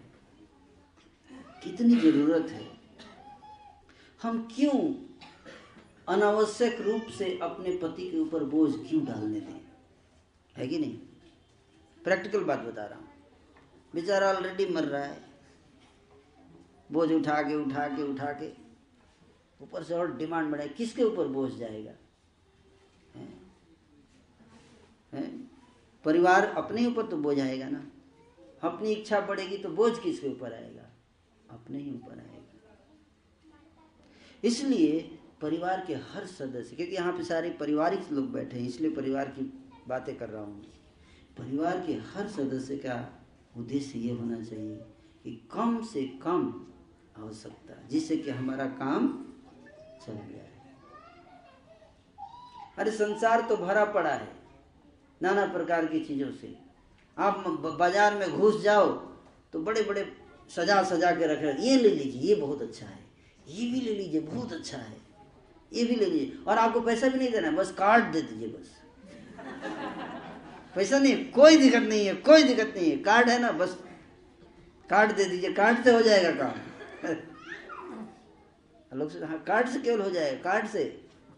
[1.64, 2.66] कितनी ज़रूरत है।
[4.22, 5.07] हम क्यों
[6.08, 9.60] अनावश्यक रूप से अपने पति के ऊपर बोझ क्यों डालने दें?
[10.56, 10.98] है कि नहीं?
[12.04, 13.08] प्रैक्टिकल बात बता रहा हूँ।
[13.94, 15.28] बेचारा ऑलरेडी मर रहा है।
[16.92, 18.52] बोझ उठा के उठा के उठा के
[19.64, 21.92] ऊपर से और डिमांड बढ़ाए। किसके ऊपर बोझ जाएगा?
[23.14, 23.28] है?
[25.12, 25.38] है?
[26.04, 27.90] परिवार अपने ऊपर तो बोझ आएगा ना।
[28.62, 30.90] अपनी इच्छा बढ़ेगी तो बोझ किसके ऊपर आएगा?
[31.50, 32.44] अपने ही ऊपर आएगा।
[34.44, 39.28] इसलिए परिवार के हर सदस्य, क्योंकि यहाँ पे सारे पारिवारिक लोग बैठे हैं, इसलिए परिवार
[39.28, 39.42] की
[39.88, 40.62] बातें कर रहा हूँ।
[41.38, 42.96] परिवार के हर सदस्य का
[43.56, 44.76] उद्देश्य ये होना चाहिए
[45.24, 46.52] कि कम से कम
[47.18, 49.08] आवश्यकता, जिससे कि हमारा काम
[49.98, 50.46] चल जाए
[52.78, 54.28] अरे संसार तो भरा पड़ा है,
[55.20, 56.54] नाना प्रकार की चीज़ों से।
[57.16, 57.44] आप
[57.78, 58.86] बाज़ार में घुस जाओ
[59.52, 60.06] तो बड़े बड़े
[60.50, 62.98] सजा सजा के रख ये ले लीजिए, ये बहुत अच्छा है।
[63.48, 64.96] ये भी ले लीजिए, बहुत अच्छा है।
[65.72, 68.76] ये भी ले लीजिए। और आपको पैसा भी नहीं देना, बस कार्ड दे दीजिए बस।
[70.76, 73.76] पैसा नहीं, कोई दिक्कत नहीं है, कोई दिक्कत नहीं है। कार्ड है ना, बस
[74.90, 77.16] कार्ड दे दीजिए। कार्ड से हो जाएगा काम।
[78.92, 80.82] लोग से हाँ कार्ड से केवल हो जाएगा। कार्ड से।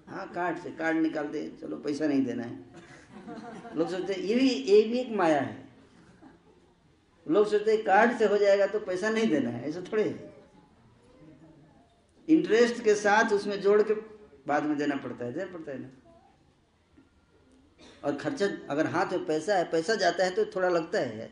[0.08, 2.58] हाँ कार्ड से। कार्ड निकालते चलो, पैसा नहीं देना है।
[3.76, 5.68] लोग सोचते ये भी ये भी एक माया है।
[7.26, 10.04] लोग सोचते कार्ड से हो जाएगा तो पैसा नहीं देना है। ऐसा थोड़े
[12.28, 13.94] इंटरेस्ट के साथ उसमें जोड़ के
[14.46, 15.88] बाद में देना पड़ता है, देना पड़ता है ना।
[18.04, 21.30] और खर्चा, अगर हाथ में पैसा है, पैसा जाता है तो थोड़ा लगता है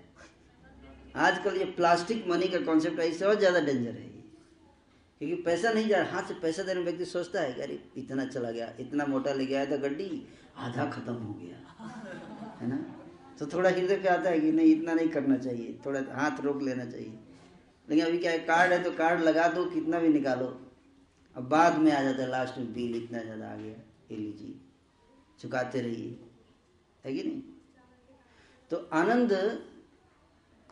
[1.18, 4.06] आजकल ये प्लास्टिक मनी का कॉन्सेप्ट है इससे और ज़्यादा डेंजर है
[5.20, 8.50] क्योंकि पैसा नहीं जा रहा, हाथ से पैसा देने व्यक्ति सोचता है अरे, इतना चला
[8.50, 10.26] गया, इतना मोटा ले गया था गड्डी,
[10.58, 11.56] आधा खत्म हो गया,
[12.60, 12.76] है ना।
[13.38, 16.62] तो थोड़ा हृदय पे आता है कि नहीं, इतना नहीं करना चाहिए, थोड़ा हाथ रोक
[16.62, 17.18] लेना चाहिए।
[17.88, 20.46] लेकिन अभी क्या है कार्ड है तो कार्ड लगा दो, कितना भी निकालो।
[21.38, 23.74] अब बाद में आ जाता है लास्ट में बिल इतना ज़्यादा आ गया,
[24.10, 24.54] ये लीजिए,
[25.38, 26.20] चुकाते रहिए,
[27.04, 27.42] है कि नहीं?
[28.70, 29.32] तो आनंद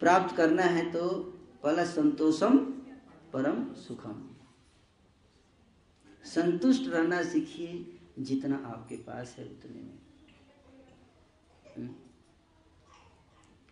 [0.00, 1.08] प्राप्त करना है तो
[1.62, 2.58] पहला संतोषम
[3.32, 4.30] परम सुखम।
[6.24, 9.98] संतुष्ट रहना सीखिए, जितना आपके पास है उतने में।
[11.76, 11.94] हम्म?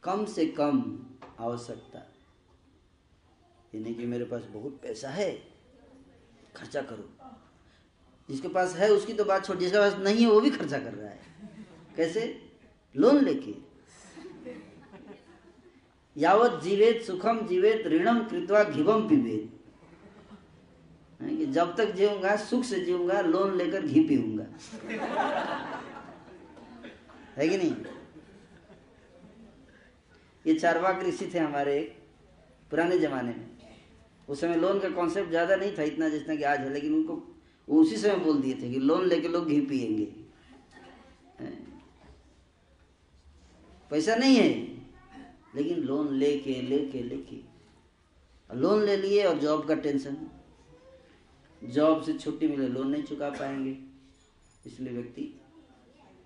[0.02, 1.06] कम से कम
[1.40, 1.98] आवश्यकता।
[3.74, 5.53] ये नहीं कि मेरे पास बहुत पैसा है
[6.56, 7.10] खर्चा करो।
[8.28, 10.94] जिसके पास है उसकी तो बात छोड़, जिसके पास नहीं है, वो भी खर्चा कर
[10.94, 11.20] रहा है।
[11.96, 12.50] कैसे?
[12.96, 13.54] लोन लेके।
[16.16, 19.50] यावत जीवेत सुखम जीवेत ऋणम कृतवा घिवम पीवेत
[21.48, 24.46] जब तक जीऊँगा, सुख से जीऊँगा, लोन लेकर घी पीऊँगा।
[27.36, 27.74] है कि नहीं?
[30.46, 31.98] ये चारवाक ऋषि थे हमारे एक,
[32.70, 33.53] पुराने जमाने में।
[34.28, 37.22] उस समय लोन का कॉन्सेप्ट ज़्यादा नहीं था इतना जितना कि आज है, लेकिन उनको
[37.68, 40.04] उसी समय बोल दिए थे कि लोन लेके लोग घी पियेंगे।
[43.90, 44.48] पैसा नहीं है,
[45.56, 47.36] लेकिन लोन लेके लेके लेके।
[48.50, 50.16] लोन ले लिए और जॉब का टेंशन
[51.62, 53.76] जॉब से छुट्टी मिले लोन नहीं चुका पाएँगे।
[54.66, 55.22] इसलिए व्यक्ति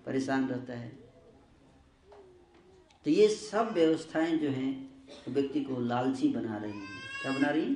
[0.05, 0.89] परेशान रहता है।
[3.05, 4.71] तो ये सब व्यवस्थाएँ जो हैं,
[5.29, 6.87] व्यक्ति को लालची बना रही हैं।
[7.21, 7.75] क्या बना रही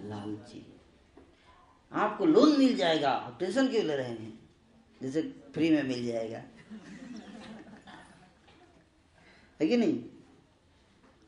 [0.00, 0.72] लालची।
[1.92, 4.50] आपको लोन मिल जाएगा, आप टेंशन क्यों ले रहे हैं?
[5.02, 6.42] जैसे फ्री में मिल जाएगा।
[9.60, 10.04] है कि नहीं?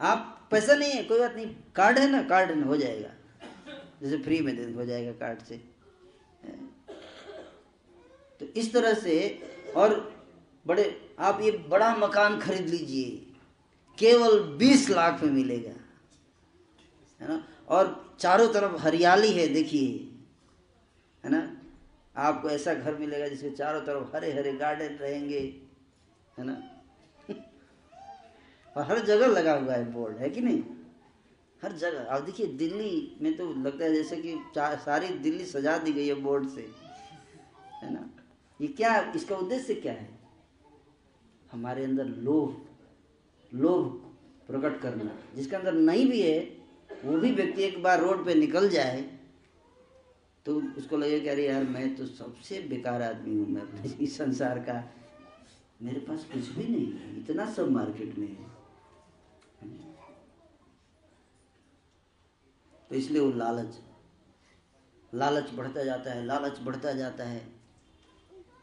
[0.00, 3.11] आप पैसा नहीं है, कोई बात नहीं, कार्ड है ना, कार्ड है जाएगा।
[4.02, 5.57] जैसे फ्री में हो जाएगा कार्ड से।
[8.40, 9.42] तो इस तरह से,
[9.76, 10.18] और
[10.66, 13.35] बड़े, आप ये बड़ा मकान खरीद लीजिए।
[13.98, 15.70] केवल 20 लाख में मिलेगा।
[17.20, 17.48] है ना?
[17.68, 20.12] और चारों तरफ़ हरियाली है, देखिए।
[21.24, 21.57] है ना?
[22.16, 25.62] आपको ऐसा घर मिलेगा जिसके चारों तरफ़ हरे हरे गार्डन रहेंगे,
[26.38, 26.70] है ना?
[28.76, 30.62] और हर जगह लगा हुआ है बोर्ड, है कि नहीं?
[31.62, 35.92] हर जगह। आप देखिए, दिल्ली में तो लगता है जैसे कि सारी दिल्ली सजा दी
[35.92, 36.70] गई है बोर्ड से,
[37.83, 38.11] है ना?
[38.61, 40.18] ये क्या, इसका उद्देश्य क्या है?
[41.52, 42.66] हमारे अंदर लोभ
[43.54, 44.14] लोभ
[44.46, 46.58] प्रकट करना, जिसके अंदर नहीं भी है
[46.90, 49.01] वो भी व्यक्ति एक बार रोड पे निकल जाए
[50.46, 54.16] तो उसको लगे कि अरे यार, मैं तो सबसे बेकार आदमी हूँ, मैं अपने इस
[54.18, 54.83] संसार का,
[55.81, 58.46] मेरे पास कुछ भी नहीं है, इतना सब मार्केट में है।
[62.90, 63.79] तो इसलिए वो लालच
[65.12, 67.46] लालच बढ़ता जाता है, लालच बढ़ता जाता है।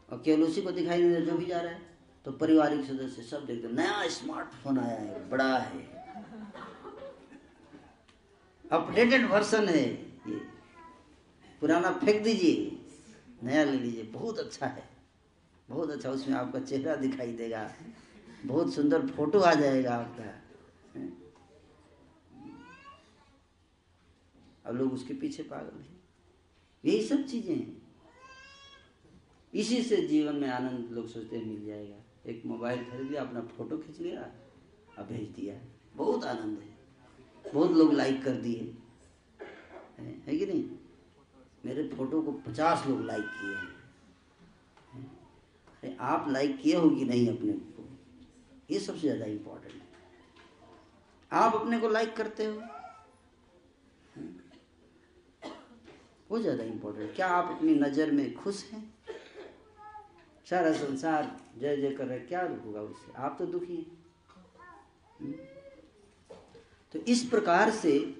[0.10, 1.82] और केवल उसी को दिखाई नहीं दे जो भी जा रहा है
[2.26, 5.95] तो पारिवारिक सदस्य सब देखते नया स्मार्टफ़ोन आया है, बड़ा है।
[8.72, 9.90] अपडेटेड वर्सन है
[10.30, 10.42] ये।
[11.62, 12.82] पुराना फेंक दीजिए।
[13.44, 14.90] नया ले लीजिए। बहुत अच्छा है।
[15.70, 17.74] बहुत अच्छा उसमें आपका चेहरा दिखाई देगा।
[18.46, 20.42] बहुत सुंदर फ़ोटो आ जाएगा आपका।
[24.66, 26.04] अब लोग उसके पीछे पागल हैं।
[26.86, 27.82] यही सब चीज़ें हैं।
[29.54, 33.42] इसी से जीवन में आनंद लोग सोचते हैं, मिल जाएगा। एक मोबाइल खरीद लिया, अपना
[33.42, 34.22] फ़ोटो खींच लिया
[34.98, 35.62] और भेज दिया।
[35.96, 36.75] बहुत आनंद है।
[37.54, 38.74] बहुत लोग लाइक कर दिए।
[40.00, 40.70] है, है कि नहीं?
[41.66, 43.74] मेरे फ़ोटो को पचास लोग लाइक किए हैं।
[45.84, 47.84] अरे आप लाइक किए हो कि नहीं अपने को?
[48.72, 49.82] ये सबसे ज़्यादा इम्पोर्टेंट है।
[51.32, 52.62] आप अपने को लाइक करते हो।
[56.32, 58.94] वो ज़्यादा इम्पोर्टेंट क्या आप अपनी नज़र में खुश हैं?
[60.50, 63.14] सारा संसार जय जय कर रहा है क्या होगा उससे?
[63.18, 64.06] आप तो दुखी हैं।
[65.22, 65.34] हम्म?
[66.96, 68.18] तो इस प्रकार से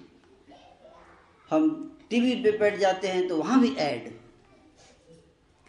[1.50, 4.12] हम टीवी पे बैठ जाते हैं तो वहाँ भी ऐड।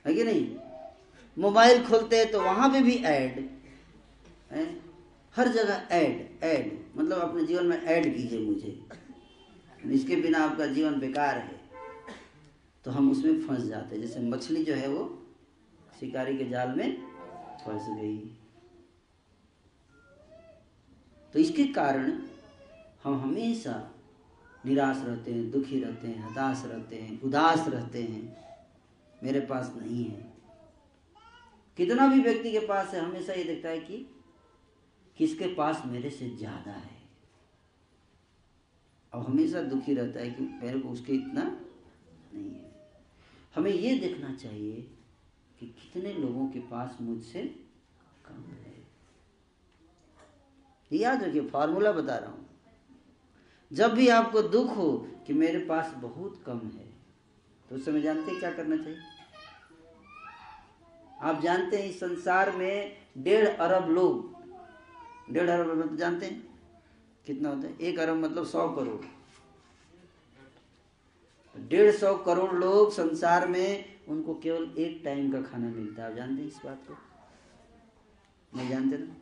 [0.08, 0.56] है कि नहीं?
[1.40, 3.50] मोबाइल खोलते हैं तो वहाँ पे भी ऐड।
[4.52, 4.80] है?
[5.36, 8.86] हर जगह ऐड ऐड। मतलब अपने जीवन में ऐड कीजिए मुझे।
[9.86, 11.62] इसके बिना आपका जीवन बेकार है।
[12.86, 15.28] तो हम उसमें फंस जाते हैं। जैसे मछली जो है वो
[16.00, 17.04] शिकारी के जाल में
[17.66, 18.18] फंस गई।
[21.34, 22.22] तो इसके कारण
[23.04, 23.94] हम हमेशा
[24.66, 28.38] निराश रहते हैं, दुखी रहते हैं, हताश रहते हैं, उदास रहते हैं।
[29.24, 30.34] मेरे पास नहीं है।
[31.78, 34.10] कितना भी व्यक्ति के पास है, हमेशा ये देखता है कि
[35.18, 36.96] किसके पास मेरे से ज़्यादा है।
[39.14, 41.44] और हमेशा दुखी रहता है कि मेरे को उसके इतना
[42.34, 42.72] नहीं है।
[43.56, 44.82] हमें ये देखना चाहिए
[45.60, 47.44] कि कितने लोगों के पास मुझसे
[48.26, 48.76] कम है।
[50.92, 52.47] याद रखिए, फार्मूला बता रहा हूँ।
[53.72, 56.86] जब भी आपको दुख हो कि मेरे पास बहुत कम है
[57.70, 59.00] तो उस समय जानते क्या करना चाहिए?
[61.22, 64.36] आप जानते हैं इस संसार में डेढ़ अरब लोग,
[65.34, 66.48] डेढ़ अरब मतलब जानते हैं?
[67.26, 67.78] कितना होता है?
[67.78, 69.06] एक अरब मतलब सौ करोड़।
[71.56, 76.16] डेढ़ सौ करोड़ लोग संसार में उनको केवल एक टाइम का खाना मिलता है। आप
[76.16, 76.98] जानते हैं इस बात को?
[78.58, 79.16] नहीं जानते ना?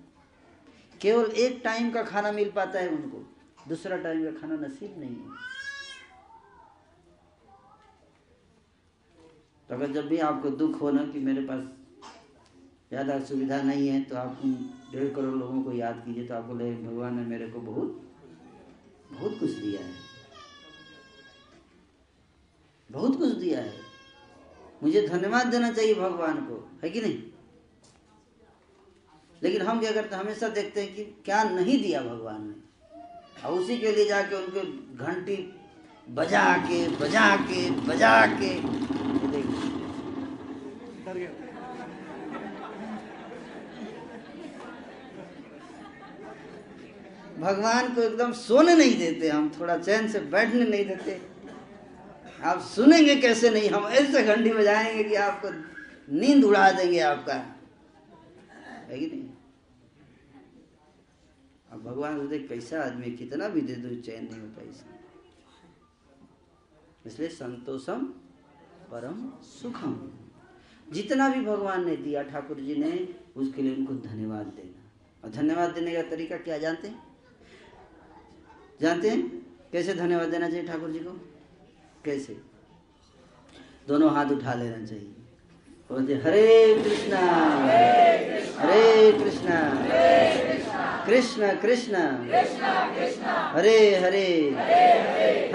[1.01, 3.34] केवल एक टाइम का खाना मिल पाता है उनको।
[3.65, 5.53] दूसरा टाइम का खाना नसीब नहीं है।
[9.69, 11.63] तो अगर जब भी आपको दुख हो ना कि मेरे पास
[12.89, 14.53] ज़्यादा सुविधा नहीं है तो आप उन
[14.91, 18.01] डेढ़ करोड़ लोगों को याद कीजिए तो आपको लगे भगवान ने मेरे को बहुत
[19.11, 19.93] बहुत कुछ दिया है।
[22.89, 23.73] बहुत कुछ दिया है।
[24.83, 27.21] मुझे धन्यवाद देना चाहिए भगवान को, है कि नहीं?
[29.41, 30.21] लेकिन हम क्या करते हैं?
[30.23, 32.53] हमेशा देखते हैं कि क्या नहीं दिया भगवान ने।
[33.45, 34.61] और उसी के लिए जाके उनके
[35.05, 35.35] घंटी
[36.09, 38.53] बजा के बजा के बजा के।
[47.39, 51.21] भगवान को एकदम सोने नहीं देते हम थोड़ा चैन से बैठने नहीं देते।
[52.43, 55.49] आप सुनेंगे कैसे नहीं हम ऐसे घंटी बजाएँगे कि आपको
[56.19, 59.34] नींद उड़ा देंगे आपका। है कि नहीं?
[61.85, 64.99] भगवान देख कैसा आदमी कितना भी दे दो, चैन नहीं होता इसमें
[67.05, 68.05] इसलिए संतोषम
[68.91, 70.11] परम सुखम।
[70.91, 74.81] जितना भी भगवान ने दिया ठाकुर जी ने, उसके लिए उनको धन्यवाद देना।
[75.23, 77.03] और धन्यवाद देने का तरीका क्या जानते हैं?
[78.81, 79.45] जानते हैं?
[79.71, 81.11] कैसे धन्यवाद देना चाहिए ठाकुर जी को?
[82.05, 82.37] कैसे?
[83.87, 85.15] दोनों हाथ उठा लेना चाहिए।
[85.89, 87.21] बोलते, हरे कृष्णा
[88.59, 90.54] हरे कृष्णा।
[91.05, 91.95] कृष्ण कृष्ण।
[93.53, 94.29] हरे हरे।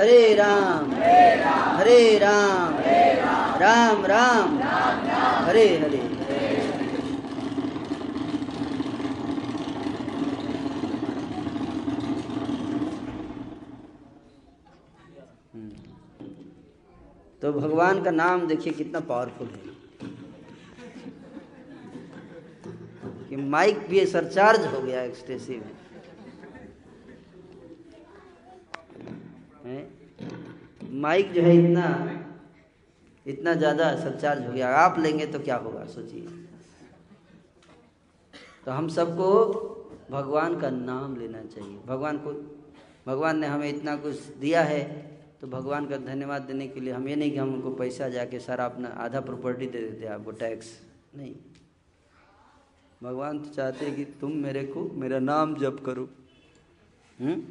[0.01, 0.93] हरे राम।
[1.77, 2.75] हरे राम।
[3.61, 4.59] राम राम।
[5.47, 6.21] हरे हरे।
[17.43, 19.70] तो भगवान का नाम देखिए कितना पावरफुल है।
[23.31, 25.63] कि माइक भी सरचार्ज हो गया एक्सटेसिव
[29.65, 29.79] है?
[31.01, 31.87] माइक जो है इतना
[33.27, 35.85] इतना ज़्यादा सरचार्ज हो गया। आप लेंगे तो क्या होगा?
[35.87, 36.27] सोचिए।
[38.67, 39.29] तो हम सबको
[40.11, 42.33] भगवान का नाम लेना चाहिए। भगवान को,
[43.07, 44.83] भगवान ने हमें इतना कुछ दिया है
[45.41, 48.39] तो भगवान का धन्यवाद देने के लिए हम ये नहीं कि हम उनको पैसा जाके
[48.41, 50.67] सारा अपना आधा प्रॉपर्टी दे देते आपको टैक्स
[51.17, 51.35] नहीं।
[53.03, 56.09] भगवान तो चाहते हैं कि तुम मेरे को मेरा नाम जप करो।
[57.21, 57.43] हम्म?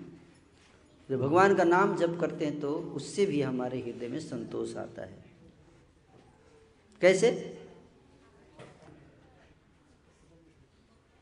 [1.10, 5.02] जब भगवान का नाम जप करते हैं तो उससे भी हमारे हृदय में संतोष आता
[5.02, 5.26] है।
[7.02, 7.60] कैसे?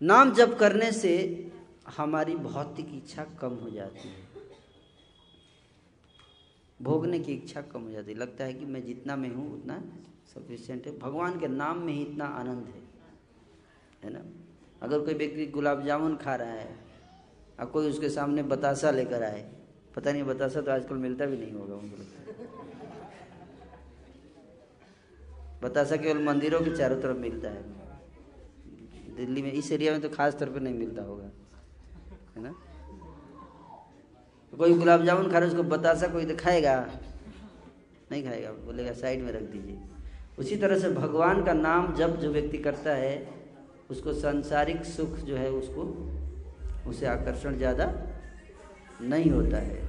[0.01, 1.43] नाम जप करने से
[1.97, 4.27] हमारी भौतिक इच्छा कम हो जाती है।
[6.81, 9.83] भोगने की इच्छा कम हो जाती है। लगता है कि मैं जितना में हूँ, उतना
[10.35, 12.86] सफिशियंट है। भगवान के नाम में ही इतना आनंद है।
[14.03, 14.19] है ना?
[14.81, 16.75] अगर कोई व्यक्ति गुलाब जामुन खा रहा है,
[17.59, 19.41] और कोई उसके सामने बतासा लेकर आए,
[19.95, 21.97] पता नहीं बतासा तो आजकल मिलता भी नहीं होगा उनको
[25.61, 27.63] बतासा केवल मंदिरों के चारों तरफ़ मिलता है।
[29.15, 31.29] दिल्ली में, इस एरिया में तो खास तौर पर नहीं मिलता होगा,
[32.35, 32.53] है ना?
[34.53, 36.75] कोई गुलाब जामुन खा रहा है, उसको बतासा कोई तो खाएगा।
[38.11, 39.79] नहीं खाएगा, बोलेगा साइड में रख दीजिए।
[40.39, 43.15] उसी तरह से भगवान का नाम जब जो व्यक्ति करता है
[43.89, 45.83] उसको सांसारिक सुख जो है उसको,
[46.89, 47.85] उसे आकर्षण ज़्यादा
[49.01, 49.85] नहीं होता है।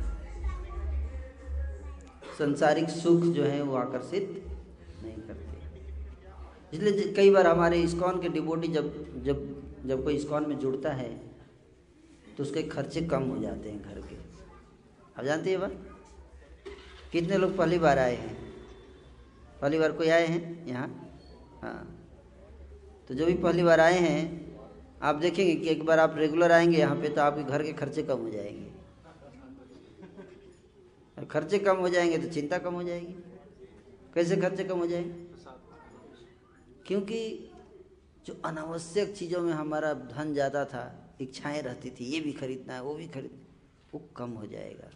[2.38, 4.42] संसारिक सुख जो है वो आकर्षित
[5.02, 8.92] नहीं करते। इसलिए कई बार हमारे इस्कॉन के डिबोटी जब
[9.24, 9.46] जब
[9.86, 11.08] जब कोई इस्कॉन में जुड़ता है
[12.36, 14.16] तो उसके खर्चे कम हो जाते हैं घर के।
[15.18, 15.72] आप जानते हैं बात?
[17.12, 18.36] कितने लोग पहली बार आए हैं?
[19.62, 20.88] पहली बार कोई आए हैं यहाँ?
[21.62, 21.97] हाँ।
[23.08, 24.22] तो जो भी पहली बार आए हैं,
[25.02, 28.02] आप देखेंगे कि एक बार आप रेगुलर आएँगे, यहाँ पे तो आपके घर के खर्चे
[28.02, 28.66] कम हो जाएँगे।
[31.16, 33.14] और खर्चे कम हो जाएँगे तो चिंता कम हो जाएगी।
[34.14, 35.26] कैसे खर्चे कम हो जाएँगे
[36.86, 37.20] क्योंकि
[38.26, 40.84] जो अनावश्यक चीज़ों में हमारा धन ज़्यादा था,
[41.20, 43.30] इच्छाएँ रहती थी, ये भी खरीदना है, वो भी खरीद,
[43.94, 44.90] वो कम हो जाएगा।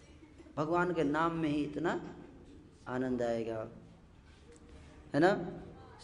[0.56, 2.00] भगवान के नाम में ही इतना
[2.88, 3.66] आनंद आएगा,
[5.14, 5.32] है ना?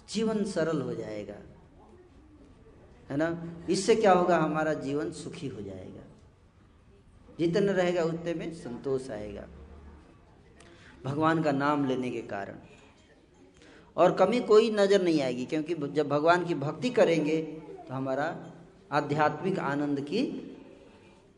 [0.08, 1.34] जीवन सरल हो जाएगा।
[3.10, 3.28] है ना?
[3.70, 4.38] इससे क्या होगा?
[4.38, 6.02] हमारा जीवन सुखी हो जाएगा।
[7.38, 9.46] जितना रहेगा, उतने में संतोष आएगा।
[11.04, 12.56] भगवान का नाम लेने के कारण।
[13.96, 17.40] और कमी कोई नज़र नहीं आएगी, क्योंकि जब भगवान की भक्ति करेंगे
[17.88, 18.52] तो हमारा
[18.92, 20.22] आध्यात्मिक आनंद की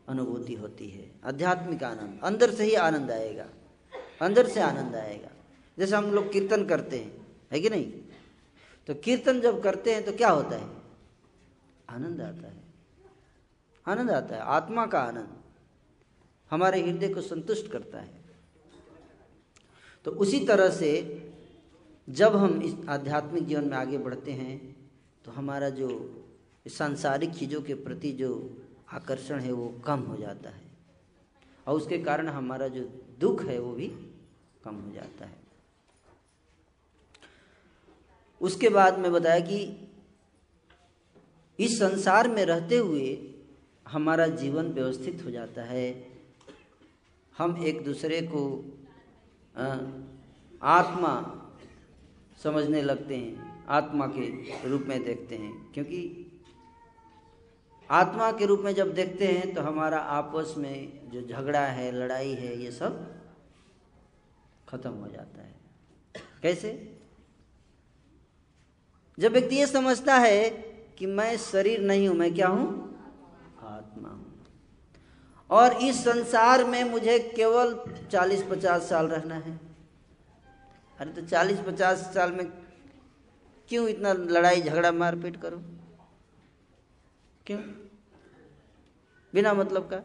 [0.09, 3.45] अनुभूति होती है। आध्यात्मिक आनंद। अंदर से ही आनंद आएगा।
[4.21, 5.29] अंदर से आनंद आएगा।
[5.77, 7.91] जैसे हम लोग कीर्तन करते हैं, है कि नहीं?
[8.87, 10.80] तो कीर्तन जब करते हैं तो क्या होता है?
[11.91, 12.63] आनंद आता है।
[13.87, 15.37] आनंद आता है, आत्मा का आनंद।
[16.51, 18.21] हमारे हृदय को संतुष्ट करता है।
[20.05, 20.91] तो उसी तरह से
[22.09, 24.89] जब हम इस आध्यात्मिक जीवन में आगे बढ़ते हैं
[25.25, 25.89] तो हमारा जो
[26.67, 28.57] सांसारिक चीज़ों के प्रति जो
[28.91, 30.61] आकर्षण है, वो कम हो जाता है।
[31.67, 32.83] और उसके कारण हमारा जो
[33.19, 33.87] दुख है, वो भी
[34.63, 35.39] कम हो जाता है।
[38.41, 39.90] उसके बाद मैं बताया कि
[41.61, 43.17] इस संसार में रहते हुए
[43.85, 45.87] हमारा जीवन व्यवस्थित हो जाता है।
[47.35, 48.41] हम एक दूसरे को
[50.61, 51.13] आत्मा
[52.43, 56.27] समझने लगते हैं, आत्मा के रूप में देखते हैं, क्योंकि
[57.89, 62.33] आत्मा के रूप में जब देखते हैं तो हमारा आपस में जो झगड़ा है, लड़ाई
[62.33, 62.99] है, ये सब
[64.69, 65.55] खत्म हो जाता है।
[66.41, 66.71] कैसे?
[69.17, 70.70] जब व्यक्ति ये समझता है
[71.01, 72.65] कि मैं शरीर नहीं हूँ, मैं क्या हूँ?
[73.59, 74.45] आत्मा हूँ।
[75.49, 77.73] और इस संसार में मुझे केवल
[78.11, 79.59] 40-50 साल रहना है।
[80.99, 82.51] अरे तो 40-50 साल में
[83.69, 85.57] क्यों इतना लड़ाई, झगड़ा, मारपीट करो?
[87.45, 87.59] क्यों?
[89.33, 89.97] बिना मतलब का?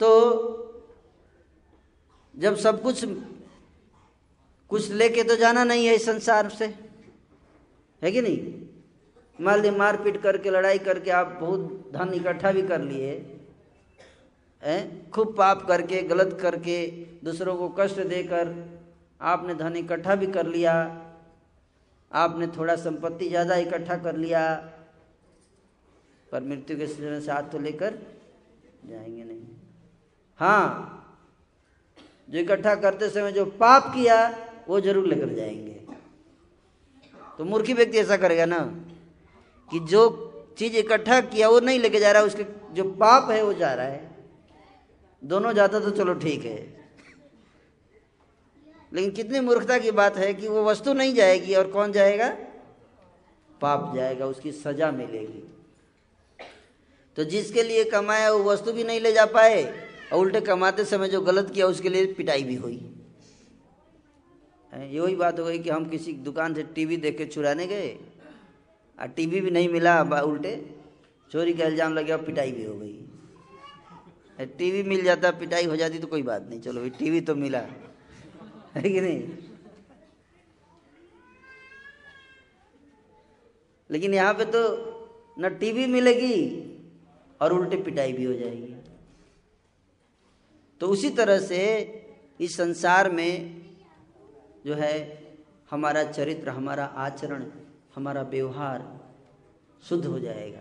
[0.00, 0.10] तो
[2.36, 3.04] जब सब कुछ
[4.70, 6.85] कुछ लेके तो जाना नहीं है इस संसार से।
[8.06, 8.52] है कि नहीं?
[9.38, 13.14] मान ली मारपीट करके, लड़ाई करके आप बहुत धन इकट्ठा भी कर लिए
[15.12, 16.86] खूब पाप करके, गलत करके,
[17.24, 18.54] दूसरों को कष्ट देकर
[19.20, 20.72] आपने धन इकट्ठा भी कर लिया,
[22.10, 24.42] आपने थोड़ा संपत्ति ज़्यादा इकट्ठा कर लिया,
[26.32, 27.98] पर मृत्यु के समय साथ तो लेकर
[28.84, 29.40] जाएँगे नहीं।
[30.40, 30.64] हाँ
[32.28, 34.18] जो इकट्ठा करते समय जो पाप किया,
[34.68, 35.75] वो ज़रूर लेकर जाएँगे।
[37.38, 38.58] तो मूर्खी व्यक्ति ऐसा करेगा ना
[39.70, 43.52] कि जो चीज़ इकट्ठा किया, वो नहीं लेके जा रहा, उसके जो पाप है, वो
[43.52, 44.10] जा रहा है।
[45.24, 46.90] दोनों जाता तो चलो ठीक है।
[48.92, 52.36] लेकिन कितनी मूर्खता की बात है कि वो वस्तु नहीं जाएगी और कौन जाएगा?
[53.60, 55.52] पाप जाएगा, उसकी सजा मिलेगी।
[57.16, 61.08] तो जिसके लिए कमाया, वो वस्तु भी नहीं ले जा पाए, और उल्टे कमाते समय
[61.08, 62.95] जो गलत किया, उसके लिए पिटाई भी हुई।
[64.76, 67.88] ये वही बात हो गई कि हम किसी दुकान से टीवी देख के चुराने गए।
[68.98, 70.54] और टीवी भी नहीं मिला उल्टे।
[71.30, 75.98] चोरी का इल्ज़ाम लगे और पिटाई भी हो गई। टीवी मिल जाता, पिटाई हो जाती
[75.98, 77.58] तो कोई बात नहीं। चलो भाई, टीवी तो मिला।
[78.74, 79.22] है कि नहीं?
[83.90, 84.62] लेकिन यहाँ पे तो
[85.38, 86.36] न टीवी मिलेगी
[87.40, 88.74] और उल्टे पिटाई भी हो जाएगी।
[90.80, 91.60] तो उसी तरह से
[92.40, 93.55] इस संसार में
[94.66, 95.22] जो है,
[95.70, 97.46] हमारा चरित्र, हमारा आचरण,
[97.94, 99.00] हमारा व्यवहार
[99.82, 100.60] शुद्ध हो जाएगा।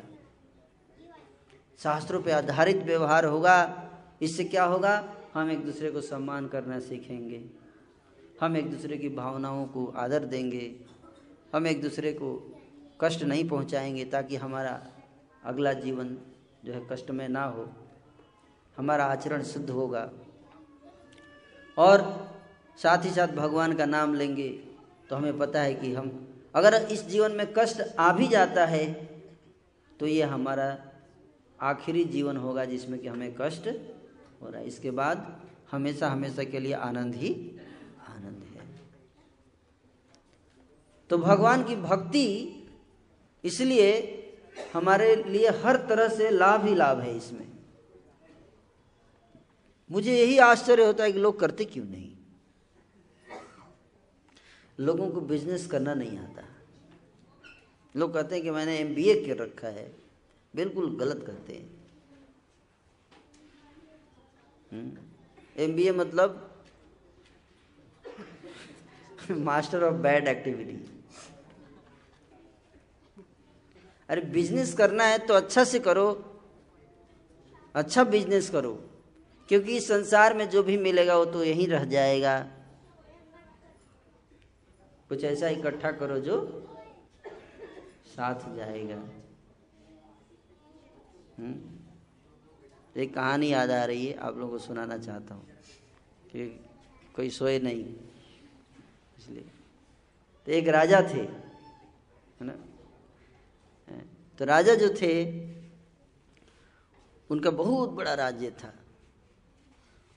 [1.78, 3.90] शास्त्रों पे आधारित व्यवहार होगा,
[4.22, 5.16] इससे क्या होगा?
[5.34, 7.46] हम एक दूसरे को सम्मान करना सीखेंगे।
[8.42, 10.76] हम एक दूसरे की भावनाओं को आदर देंगे।
[11.56, 12.60] हम एक दूसरे को
[13.02, 14.88] कष्ट नहीं पहुंचाएँगे ताकि हमारा
[15.44, 16.18] अगला जीवन
[16.66, 17.70] जो है कष्ट में ना हो।
[18.78, 20.12] हमारा आचरण शुद्ध होगा।
[21.78, 22.26] और
[22.78, 24.50] साथ ही साथ भगवान का नाम लेंगे
[25.10, 26.10] तो हमें पता है कि हम,
[26.56, 28.86] अगर इस जीवन में कष्ट आ भी जाता है
[30.00, 30.78] तो ये हमारा
[31.60, 35.26] आखिरी जीवन होगा जिसमें कि हमें कष्ट हो रहा है। इसके बाद
[35.72, 37.30] हमेशा हमेशा के लिए आनंद ही
[38.08, 38.68] आनंद है।
[41.10, 42.28] तो भगवान की भक्ति
[43.44, 43.92] इसलिए
[44.74, 47.48] हमारे लिए हर तरह से लाभ ही लाभ है इसमें।
[49.90, 52.12] मुझे यही आश्चर्य होता है कि लोग करते क्यों नहीं?
[54.80, 56.44] लोगों को बिज़नेस करना नहीं आता।
[57.96, 59.92] लोग कहते हैं कि मैंने एम बी ए कर रखा है।
[60.54, 61.70] बिल्कुल गलत करते हैं।
[65.58, 66.42] एम बी ए मतलब
[69.32, 70.78] मास्टर ऑफ़ बैड एक्टिविटी
[74.10, 76.08] अरे बिज़नेस करना है तो अच्छा से करो।
[77.76, 78.74] अच्छा बिज़नेस करो।
[79.50, 82.36] क्योंकि इस संसार में जो भी मिलेगा वो तो यहीं रह जाएगा।
[85.16, 86.68] कुछ ऐसा इकट्ठा करो जो
[88.06, 88.96] साथ जाएगा।
[91.38, 93.00] हम्म?
[93.02, 95.48] एक कहानी याद आ रही है, आप लोगों को सुनाना चाहता हूँ,
[96.32, 96.66] कि
[97.16, 97.96] कोई सोए नहीं,
[99.20, 99.46] इसलिए।
[100.46, 102.54] तो एक राजा थे, है ना?
[104.40, 105.42] तो राजा जो थे,
[107.30, 108.74] उनका बहुत बड़ा राज्य था,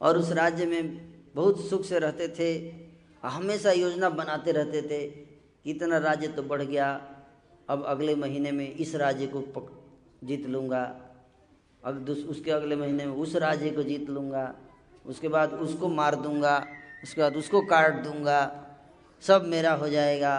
[0.00, 2.87] और उस राज्य में बहुत सुख से रहते थे
[3.22, 5.06] हमेशा योजना बनाते रहते थे
[5.64, 6.88] कितना राज्य तो बढ़ गया
[7.68, 9.70] अब अगले महीने में इस राज्य को पक,
[10.24, 10.82] जीत लूँगा।
[11.82, 14.54] अब उसके अगले महीने में उस राज्य को जीत लूँगा।
[15.06, 16.56] उसके बाद उसको मार दूँगा
[17.02, 18.40] उसके बाद उसको काट दूँगा
[19.22, 20.34] सब मेरा हो जाएगा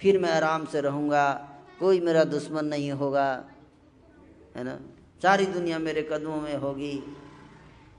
[0.00, 1.24] फिर मैं आराम से रहूँगा
[1.80, 3.28] कोई मेरा दुश्मन नहीं होगा
[4.56, 4.78] है ना?
[5.22, 7.02] सारी दुनिया मेरे कदमों में होगी।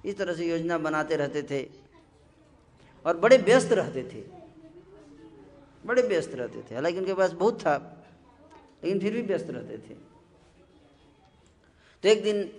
[0.05, 1.61] इस तरह से योजना बनाते रहते थे।
[3.05, 4.21] और बड़े व्यस्त रहते थे।
[5.83, 7.75] बड़े व्यस्त रहते थे। हालाँकि उनके पास बहुत था,
[8.83, 9.95] लेकिन फिर भी व्यस्त रहते थे।
[12.03, 12.49] तो एक दिन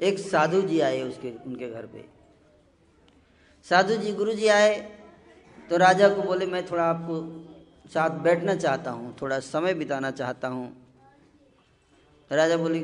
[0.00, 2.04] एक साधु जी आए उसके, उनके घर पे।
[3.66, 4.74] साधु जी, गुरु जी आए
[5.70, 10.48] तो राजा को बोले, मैं थोड़ा आपको साथ बैठना चाहता हूँ, थोड़ा समय बिताना चाहता
[10.48, 10.66] हूँ।
[12.30, 12.80] राजा बोले,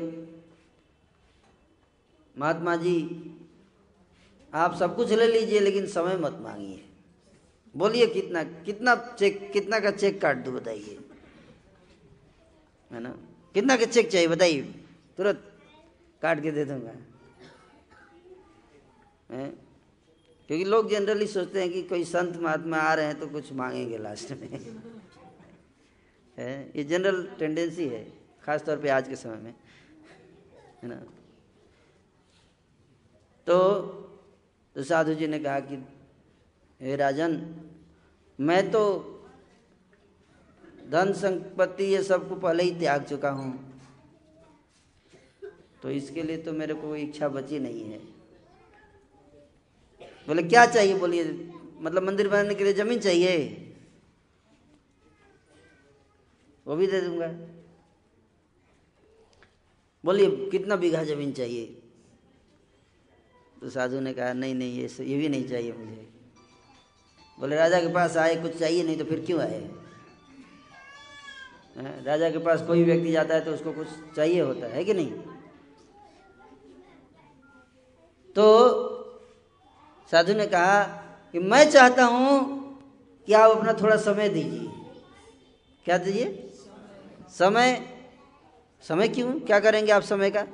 [2.35, 2.95] महात्मा जी
[4.53, 6.85] आप सब कुछ ले लीजिए, लेकिन समय मत मांगिए।
[7.75, 10.99] बोलिए, कितना कितना चेक कितना का चेक काट दो बताइए।
[12.91, 13.09] है ना?
[13.53, 14.61] कितना का चेक चाहिए बताइए।
[15.17, 15.51] तुरंत
[16.21, 16.91] काट के दे दूँगा।
[20.47, 23.97] क्योंकि लोग जनरली सोचते हैं कि कोई संत महात्मा आ रहे हैं तो कुछ मांगेंगे
[23.97, 24.81] लास्ट में।
[26.37, 26.71] है?
[26.75, 29.53] ये जनरल टेंडेंसी है खास तौर पे आज के समय में।
[30.83, 30.95] है ना?
[33.47, 34.10] तो
[34.75, 35.75] तो साधु जी ने कहा कि,
[36.81, 37.55] हे राजन,
[38.39, 39.07] मैं तो
[40.89, 43.71] धन, संपत्ति, ये सबको पहले ही त्याग चुका हूँ।
[45.81, 47.97] तो इसके लिए तो मेरे को इच्छा बची नहीं है।
[50.27, 50.95] बोले, क्या चाहिए?
[50.95, 53.67] बोलिए मतलब मंदिर बनाने के लिए ज़मीन चाहिए।
[56.67, 57.27] वो भी दे दूँगा।
[60.05, 61.80] बोलिए, कितना बीघा ज़मीन चाहिए?
[63.61, 66.09] तो साधु ने कहा, नहीं नहीं, ये ये भी नहीं चाहिए मुझे।
[67.39, 69.69] बोले, राजा के पास आए, कुछ चाहिए नहीं तो फिर क्यों आए?
[72.03, 75.11] राजा के पास कोई व्यक्ति जाता है तो उसको कुछ चाहिए होता है कि नहीं?
[78.35, 78.67] तो
[80.11, 80.83] साधु ने कहा
[81.31, 82.61] कि, मैं चाहता हूँ
[83.27, 84.67] कि आप अपना थोड़ा समय दीजिए।
[85.85, 86.53] क्या दीजिए?
[87.29, 87.97] समय
[88.81, 89.39] समय क्यों?
[89.39, 90.47] क्या करेंगे आप समय का?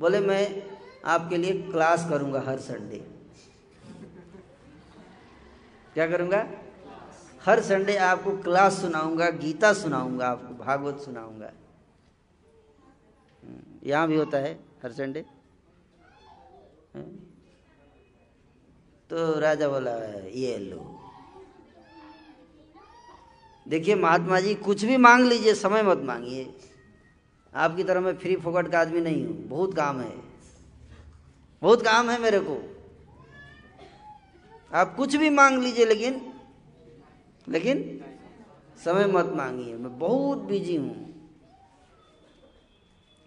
[0.00, 0.75] बोले, मैं
[1.06, 2.98] आपके लिए क्लास करूँगा हर संडे।
[5.94, 6.46] क्या करूँगा?
[7.42, 11.50] हर संडे आपको क्लास सुनाऊँगा गीता सुनाऊँगा आपको भागवत सुनाऊँगा।
[13.42, 14.52] हम्म, यहाँ भी होता है
[14.82, 15.24] हर संडे।
[19.10, 19.92] तो राजा बोला
[20.34, 20.92] ये लो।
[23.66, 26.54] देखिए महात्मा जी कुछ भी मांग लीजिए समय मत मांगिए।
[27.52, 30.10] आपकी तरह मैं फ्री फोकट का आदमी नहीं हूँ बहुत काम है।
[31.62, 32.56] बहुत काम है मेरे को।
[34.72, 36.32] आप कुछ भी मांग लीजिए, लेकिन
[37.48, 38.04] लेकिन
[38.84, 41.06] समय मत मांगिए। मैं बहुत बिज़ी हूँ।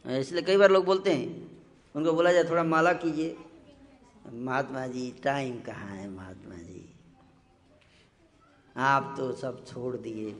[0.05, 1.61] इसलिए कई बार लोग बोलते हैं,
[1.95, 3.37] उनको बोला जाए, थोड़ा माला कीजिए।
[4.33, 6.95] महात्मा जी टाइम कहाँ है महात्मा जी?
[8.77, 10.35] आप तो सब छोड़ दिए।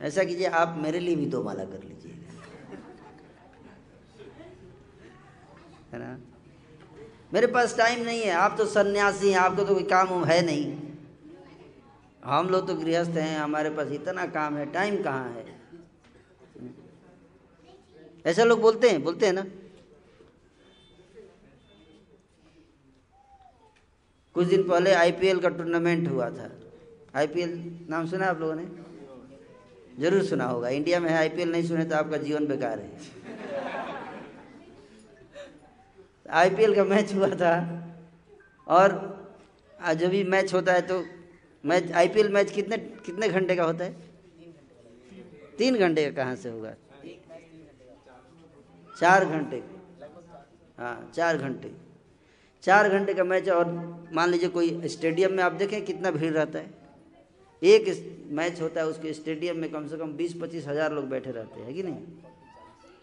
[0.00, 1.95] ऐसा कीजिए, आप मेरे लिए भी दो माला कर लीजिए।
[5.98, 6.18] ना?
[7.32, 10.76] मेरे पास टाइम नहीं है। आप तो सन्यासी हैं, आपको तो कोई काम है नहीं।
[12.24, 15.44] हम लोग तो गृहस्थ हैं, हमारे पास इतना काम है। टाइम कहाँ है?
[18.26, 19.44] ऐसा लोग बोलते हैं बोलते हैं ना?
[24.34, 26.50] कुछ दिन पहले आईपीएल का टूर्नामेंट हुआ था।
[27.14, 27.52] आईपीएल
[27.90, 28.66] नाम सुना आप लोगों ने?
[29.98, 32.90] ज़रूर सुना होगा। इंडिया में है आईपीएल नहीं सुने तो आपका जीवन बेकार है।
[36.30, 37.54] आईपीएल का मैच हुआ था।
[38.66, 38.94] और
[39.78, 41.04] जो भी मैच होता है तो
[41.64, 43.94] मैच, आईपीएल मैच कितने कितने घंटे का होता है?
[45.58, 46.74] तीन घंटे का कहाँ से होगा?
[48.90, 49.62] चार घंटे।
[50.78, 51.70] हाँ चार घंटे।
[52.64, 53.68] चार घंटे का मैच और
[54.14, 56.74] मान लीजिए कोई स्टेडियम में आप देखें कितना भीड़ रहता है।
[57.62, 61.30] एक मैच होता है उसके स्टेडियम में कम से कम बीस पच्चीस हज़ार लोग बैठे
[61.30, 61.96] रहते हैं कि नहीं?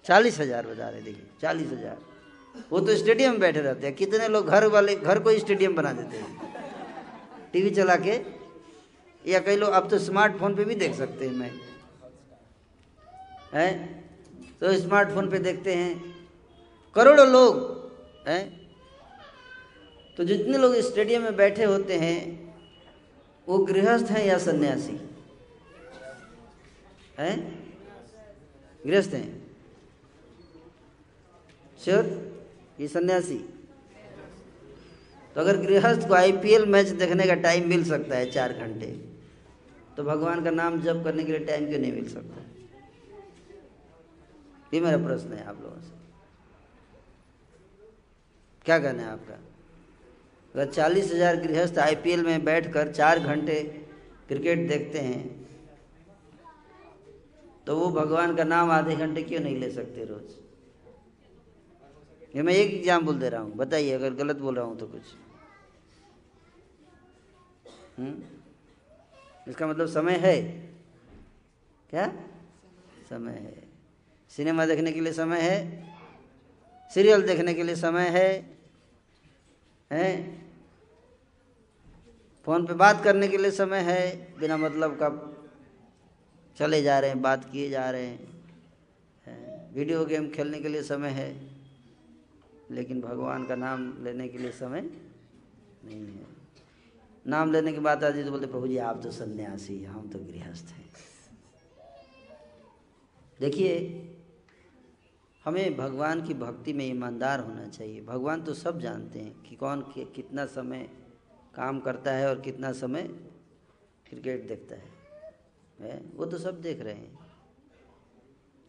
[0.05, 1.97] चालीस हज़ार बता रहे देखिए, चालीस हज़ार।
[2.72, 5.93] वो तो स्टेडियम में बैठे रहते हैं। कितने लोग घर वाले, घर को स्टेडियम बना
[5.93, 6.54] देते हैं।
[7.54, 8.24] टीवी चला के,
[9.32, 11.51] या कई लोग अब तो स्मार्टफ़ोन पे भी देख सकते हैं, मैं।
[13.54, 13.88] है?
[14.60, 16.28] तो स्मार्टफ़ोन पे देखते हैं।
[16.95, 17.56] करोड़ों लोग,
[18.28, 18.76] हैं?
[20.18, 22.43] तो जितने लोग स्टेडियम में बैठे होते हैं,
[23.47, 25.10] वो गृहस्थ हैं या सन्यासी?
[27.20, 27.64] हैं?
[28.88, 29.47] गृहस्थ हैं।
[31.84, 32.32] श्योर
[32.78, 33.38] ये सन्यासी।
[35.36, 38.88] तो अगर गृहस्थ को आईपीएल मैच देखने का टाइम मिल सकता है चार घंटे
[39.97, 42.41] तो भगवान का नाम जप करने के लिए टाइम क्यों नहीं मिल सकता?
[44.74, 45.91] ये मेरा प्रश्न है आप लोगों से।
[48.65, 49.39] क्या कहना है आपका?
[50.55, 53.61] अगर चालीस हज़ार गृहस्थ आईपीएल में बैठकर चार घंटे
[54.28, 55.24] क्रिकेट देखते हैं
[57.67, 60.42] तो वो भगवान का नाम आधे घंटे क्यों नहीं ले सकते रोज?
[62.36, 64.88] ये मैं एक एग्ज़ाम बोल दे रहा हूँ। बताइए, अगर गलत बोल रहा हूँ तो
[64.88, 65.01] कुछ।
[67.99, 68.05] हुँ?
[68.05, 68.21] हम्म?
[69.47, 70.41] इसका मतलब समय है?
[71.89, 72.07] क्या?
[73.09, 73.63] समय है।
[74.29, 75.88] सिनेमा देखने के लिए समय है?
[76.93, 78.57] सीरियल देखने के लिए समय है?
[79.91, 80.43] हैं?
[82.45, 84.36] फ़ोन पे बात करने के लिए समय है?
[84.39, 85.09] बिना मतलब का
[86.57, 88.34] चले जा रहे हैं, बात किए जा रहे हैं?
[89.73, 91.53] वीडियो गेम खेलने के लिए समय है?
[92.72, 96.26] लेकिन भगवान का नाम लेने के लिए समय नहीं है।
[97.28, 100.68] नाम लेने की बात आती तो बोलते, प्रभु जी, आप तो सन्यासी, हम तो गृहस्थ
[100.68, 100.89] हैं।
[103.39, 103.76] देखिए,
[105.45, 109.82] हमें भगवान की भक्ति में ईमानदार होना चाहिए। भगवान तो सब जानते हैं कि कौन
[109.97, 110.89] कितना समय
[111.55, 113.03] काम करता है और कितना समय
[114.09, 116.01] क्रिकेट देखता है?
[116.16, 117.20] वो तो सब देख रहे हैं।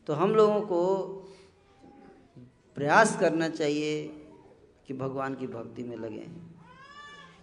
[0.07, 0.81] तो हम लोगों को
[2.77, 4.05] प्रयास करना चाहिए
[4.87, 6.27] कि भगवान की भक्ति में लगे।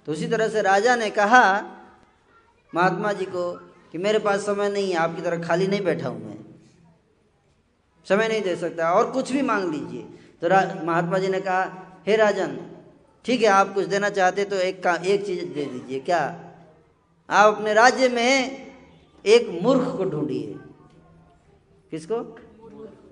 [0.06, 1.44] तो उसी तरह से राजा ने कहा,
[2.76, 3.52] महात्मा जी को
[3.92, 6.38] कि मेरे पास समय नहीं है, आपकी तरह खाली नहीं बैठा हूँ मैं।
[8.08, 10.02] समय नहीं दे सकता, और कुछ भी मांग लीजिए।
[10.42, 10.50] तो
[10.86, 11.64] महात्मा जी ने कहा,
[12.08, 12.58] हे राजन,
[13.26, 16.20] ठीक है, आप कुछ देना चाहते तो एक का, एक चीज़ दे दीजिए। क्या
[17.30, 18.68] आप अपने राज्य में
[19.26, 20.56] एक मूर्ख को ढूंढिए?
[21.92, 22.16] किसको?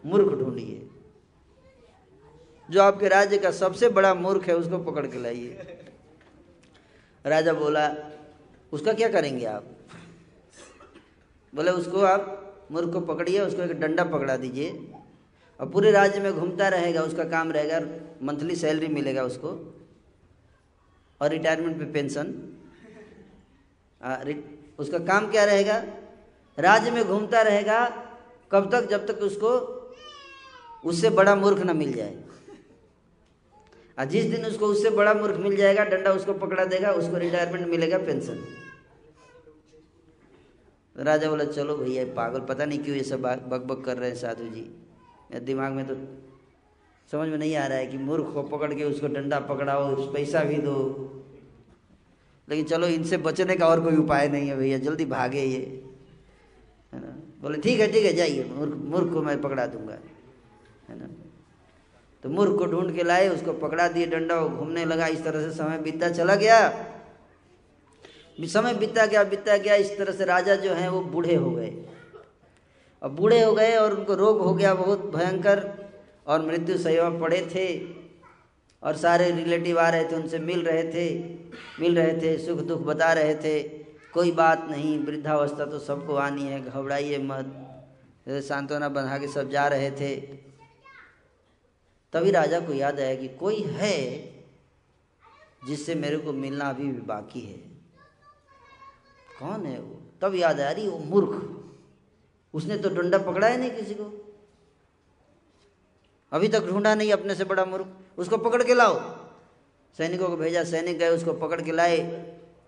[0.05, 0.89] मूर्ख ढूंढिए।
[2.70, 5.78] जो आपके राज्य का सबसे बड़ा मूर्ख है, उसको पकड़ के लाइए।
[7.26, 7.88] राजा बोला,
[8.72, 9.63] उसका क्या करेंगे आप?
[11.53, 14.70] बोले, उसको आप मूर्ख को पकड़िए, उसको एक डंडा पकड़ा दीजिए
[15.59, 17.80] और पूरे राज्य में घूमता रहेगा, उसका काम रहेगा,
[18.24, 19.49] मंथली सैलरी मिलेगा उसको
[21.22, 22.34] और रिटायरमेंट पे पेंशन।
[24.80, 25.84] उसका काम क्या रहेगा?
[26.57, 27.88] राज्य में घूमता रहेगा,
[28.51, 29.49] कब तक, जब तक उसको,
[30.86, 32.15] उससे बड़ा मूर्ख ना मिल जाए।
[34.00, 37.68] और जिस दिन उसको उससे बड़ा मूर्ख मिल जाएगा, डंडा उसको पकड़ा देगा, उसको रिटायरमेंट
[37.68, 38.36] मिलेगा पेंशन
[40.95, 44.10] तो राजा बोला, चलो भैया, पागल, पता नहीं क्यों ये सब बक बक कर रहे
[44.10, 45.95] हैं साधु जी। दिमाग में तो
[47.12, 50.14] समझ में नहीं आ रहा है कि मूर्ख को पकड़ के उसको डंडा पकड़ाओ, उस
[50.14, 50.76] पैसा भी दो।
[52.47, 55.62] लेकिन चलो, इनसे बचने का और कोई उपाय नहीं है भैया, जल्दी भागे ये।
[56.93, 57.16] है ना?
[57.41, 59.97] बोले, ठीक है ठीक है, जाइए, मूर्ख मूर्ख को मैं पकड़ा दूँगा।
[60.89, 61.10] है ना?
[62.24, 65.41] तो मूर्ख को ढूंढ के लाए, उसको पकड़ा दिए, डंडा वो घूमने लगा, इस तरह
[65.41, 66.86] से समय बीतता चला गया।
[68.39, 71.74] समय बीतता गया बीतता गया, इस तरह से राजा जो है वो बूढ़े हो गए।
[73.01, 75.89] अब बूढ़े हो गए और उनको रोग हो गया बहुत भयंकर,
[76.28, 77.67] और मृत्यु सहयोग पड़े थे,
[78.84, 81.20] और सारे रिलेटिव आ रहे थे, उनसे मिल रहे थे,
[81.80, 83.63] मिल रहे थे, सुख दुख बता रहे थे,
[84.13, 87.65] कोई बात नहीं, वृद्धावस्था तो सबको आनी है, घबराइए मत।
[88.28, 90.15] सांत्वना बना के सब जा रहे थे।
[92.14, 93.95] तभी राजा को याद आया कि कोई है
[95.68, 97.57] जिससे मेरे को मिलना अभी भी बाकी है।
[99.39, 100.01] कौन है वो?
[100.22, 101.60] तब याद आया, अरे वो मूर्ख।
[102.53, 104.38] उसने तो डंडा पकड़ा है नहीं किसी को।
[106.32, 107.88] अभी तक ढूंढा नहीं अपने से बड़ा मूर्ख।
[108.18, 108.99] उसको पकड़ के लाओ।
[109.97, 111.99] सैनिकों को भेजा, सैनिक गए, उसको पकड़ के लाए।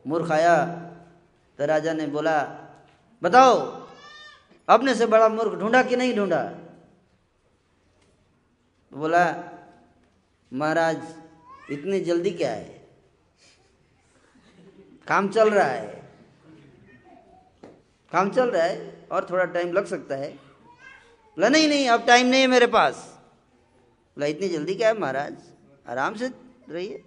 [0.08, 0.66] मूर्ख आया
[1.60, 2.42] तो राजा ने बोला,
[3.24, 3.60] बताओ,
[4.70, 6.54] अपने से बड़ा मूर्ख ढूंढा कि नहीं ढूंढा?
[8.94, 9.44] बोला,
[10.54, 11.02] महाराज,
[11.72, 12.88] इतनी जल्दी क्या है?
[15.08, 16.02] काम चल रहा है।
[18.12, 22.28] काम चल रहा है और थोड़ा टाइम लग सकता है। बोला, नहीं नहीं, अब टाइम
[22.28, 23.20] नहीं है मेरे पास।
[24.18, 25.34] बोला, इतनी जल्दी क्या है, महाराज?
[25.88, 26.32] आराम से
[26.70, 27.04] रहिए।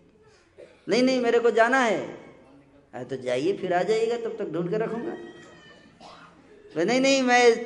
[0.88, 2.08] नहीं नहीं, मेरे को जाना है।
[2.94, 5.16] अरे तो जाइए, फिर आ जाइएगा, तब तक ढूंढ के रखूँगा।
[6.84, 7.64] नहीं नहीं, मैं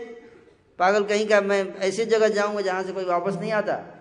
[0.78, 3.94] पागल कहीं का, मैं ऐसी जगह जाऊँगा जहाँ से कोई वापस नहीं आता।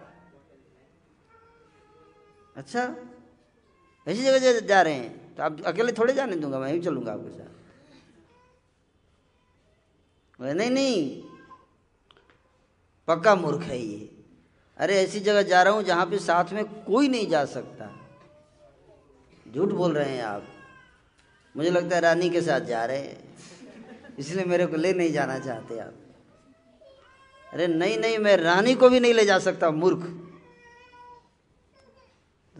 [2.57, 2.95] अच्छा?
[4.07, 7.29] ऐसी जगह जा रहे हैं। तो आप अकेले थोड़े जाने दूँगा, मैं ही चलूँगा आपके
[7.29, 7.47] साथ।
[10.41, 11.23] नहीं नहीं।
[13.07, 14.23] पक्का मूर्ख है ये।
[14.77, 17.99] अरे ऐसी जगह जा रहा हूँ जहाँ पे साथ में कोई नहीं जा सकता।
[19.55, 20.43] झूठ बोल रहे हैं आप।
[21.57, 23.37] मुझे लगता है रानी के साथ जा रहे हैं।
[24.19, 25.93] इसलिए मेरे को ले नहीं जाना चाहते आप।
[27.53, 30.26] अरे नहीं नहीं, मैं रानी को भी नहीं ले जा सकता, मूर्ख।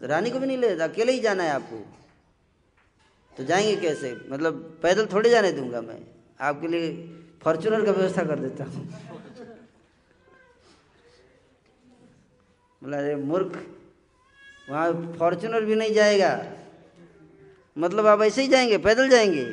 [0.02, 1.86] रानी को भी नहीं ले अकेले ही जाना है आपको।
[3.36, 4.16] तो जाएँगे कैसे?
[4.28, 6.00] मतलब पैदल थोड़े जाने दूँगा मैं।
[6.40, 8.84] आपके लिए फॉर्चुनर का व्यवस्था कर देता हूँ।
[12.82, 13.66] बोला, अरे मूर्ख,
[14.70, 16.52] वहाँ फॉर्चुनर भी नहीं जाएगा।
[17.78, 19.44] मतलब आप ऐसे ही जाएँगे, पैदल जाएँगे?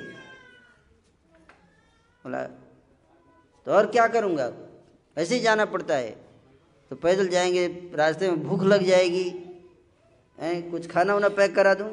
[2.25, 2.43] बोला
[3.67, 4.51] तो और क्या करूँगा?
[5.17, 6.11] ऐसे ही जाना पड़ता है।
[6.89, 9.44] तो पैदल जाएँगे, रास्ते में भूख लग जाएगी।
[10.39, 11.89] हैं, कुछ खाना वाना पैक करा दूँ?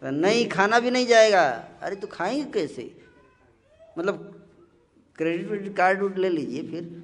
[0.00, 2.96] तो नहीं, खाना भी नहीं जाएगा। अरे तो खाएँगे कैसे?
[3.98, 4.48] मतलब
[5.16, 7.02] क्रेडिट वेडिट कार्ड उड ले लीजिए फिर।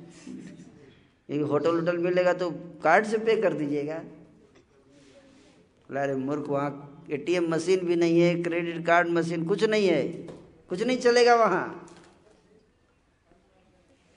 [1.28, 2.50] एक होटल वोटल मिलेगा तो
[2.84, 3.96] कार्ड से पे कर दीजिएगा।
[6.00, 10.08] अरे मूर्ख, वहाँ एटीएम मशीन भी नहीं है क्रेडिट कार्ड मशीन कुछ नहीं है।
[10.68, 11.86] कुछ नहीं चलेगा वहाँ।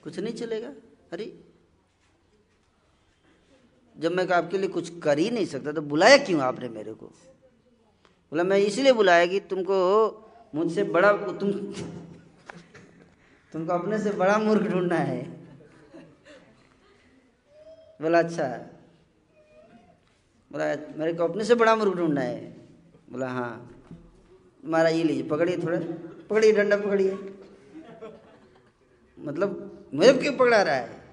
[0.02, 0.68] कुछ नहीं चलेगा?
[1.12, 1.43] अरे
[3.98, 7.06] जब मैं आपके लिए कुछ कर ही नहीं सकता तो बुलाया क्यों आपने मेरे को?
[8.30, 9.76] बोला, मैं इसलिए बुलाया कि तुमको
[10.54, 11.52] मुझसे बड़ा, तुम,
[13.52, 15.28] तुमको अपने से बड़ा मूर्ख ढूंढना है।
[18.02, 18.48] बोला अच्छा।
[20.52, 22.56] बोला, मेरे को अपने से बड़ा मूर्ख ढूंढना है।
[23.12, 23.82] बोला हाँ।
[24.64, 25.78] मारा, ये लीजिए, पकड़िए थोड़ा।
[26.30, 27.18] पकड़िए, डंडा पकड़िए।
[29.18, 31.03] मतलब मुझे क्यों पकड़ा रहा है?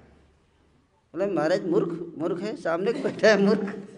[1.14, 3.88] बोले, महाराज, मूर्ख मूर्ख है, सामने बैठा है, मूर्ख.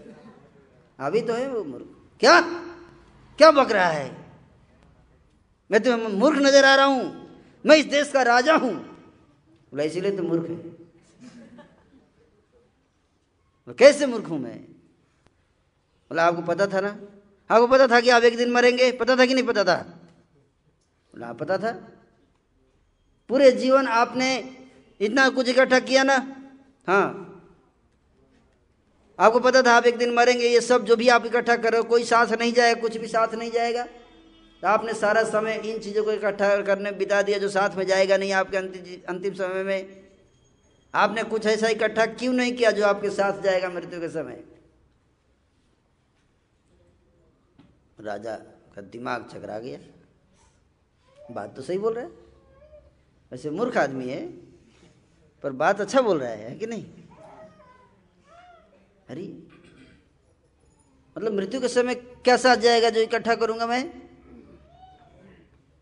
[0.98, 1.86] अभी तो है वो मूर्ख.
[2.20, 2.40] क्या?
[3.38, 4.16] क्या बक रहा है?
[5.70, 7.30] मैं तो मूर्ख नज़र आ रहा हूँ।
[7.66, 8.74] मैं इस देश का राजा हूँ.
[9.70, 10.56] बोला, इसीलिए तो मूर्ख है।
[13.78, 14.60] कैसे मूर्ख हूँ मैं?
[16.10, 16.98] बोला, आपको पता था ना?
[17.50, 18.92] आपको पता था कि आप एक दिन मरेंगे?
[18.92, 19.76] पता था कि नहीं पता था?
[21.14, 21.72] बोला पता था।
[23.28, 24.56] पूरे जीवन आपने
[25.00, 26.40] इतना कुछ इकट्ठा किया ना
[26.88, 27.30] हाँ।
[29.18, 31.80] आपको पता था आप एक दिन मरेंगे, ये सब जो भी आप इकट्ठा कर रहे
[31.80, 33.84] हो, कोई साथ नहीं जाएगा, कुछ भी साथ नहीं जाएगा।
[34.62, 38.16] तो आपने सारा समय इन चीज़ों को इकट्ठा करने बिता दिया जो साथ में जाएगा
[38.16, 38.56] नहीं आपके
[39.06, 40.02] अंतिम समय में।
[40.94, 44.42] आपने कुछ ऐसा इकट्ठा क्यों नहीं किया जो आपके साथ जाएगा मृत्यु के समय?
[48.00, 48.34] राजा
[48.74, 49.78] का दिमाग चकरा गया।
[51.30, 52.04] बात तो सही बोल रहे
[53.32, 54.22] वैसे मूर्ख आदमी है।
[55.44, 56.84] पर बात अच्छा बोल रहा है कि नहीं?
[59.08, 59.42] अरे
[61.18, 64.02] मतलब मृत्यु के समय क्या साथ जाएगा जो इकट्ठा करूँगा मैं?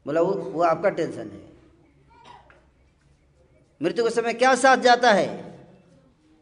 [0.07, 1.53] बोला, वो वो आपका टेंशन है।
[3.83, 5.29] मृत्यु के समय क्या साथ जाता है?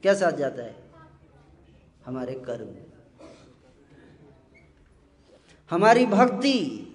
[0.02, 0.76] क्या साथ जाता है?
[2.06, 2.74] हमारे कर्म।
[5.70, 6.86] हमारी भक्ति।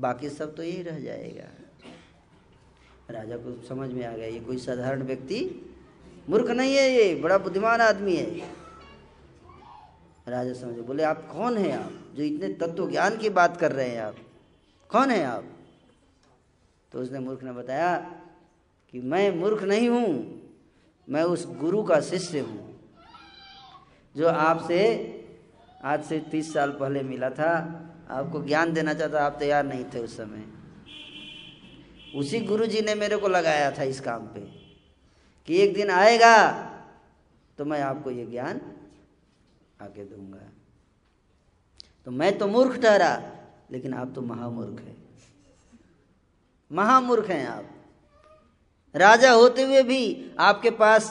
[0.00, 1.59] बाकी सब तो यही रह जाएगा।
[3.10, 5.38] राजा को समझ में आ गया, ये कोई साधारण व्यक्ति
[6.28, 8.48] मूर्ख नहीं है ये, बड़ा बुद्धिमान आदमी है।
[10.28, 13.88] राजा समझे, बोले, आप कौन हैं आप, जो इतने तत्व ज्ञान की बात कर रहे
[13.88, 14.16] हैं आप?
[14.90, 15.44] कौन है आप?
[16.92, 17.96] तो उसने मूर्ख ने बताया
[18.94, 20.42] कि मैं मूर्ख नहीं हूँ,
[21.08, 22.80] मैं उस गुरु का शिष्य हूँ,
[24.14, 24.78] जो आपसे
[25.84, 27.52] आज से तीस साल पहले मिला था,
[28.10, 30.44] आपको ज्ञान देना चाहता, आप तैयार नहीं थे उस समय।
[32.14, 34.40] उसी गुरु जी ने मेरे को लगाया था इस काम पे,
[35.48, 36.36] कि एक दिन आएगा
[37.58, 38.60] तो मैं आपको ये ज्ञान
[39.80, 40.38] आके दूँगा।
[42.06, 43.22] तो मैं तो मूर्ख ठहरा,
[43.70, 44.96] लेकिन आप तो महामूर्ख हैं।
[46.70, 47.64] महामूर्ख हैं आप।
[48.94, 51.10] राजा होते हुए भी आपके पास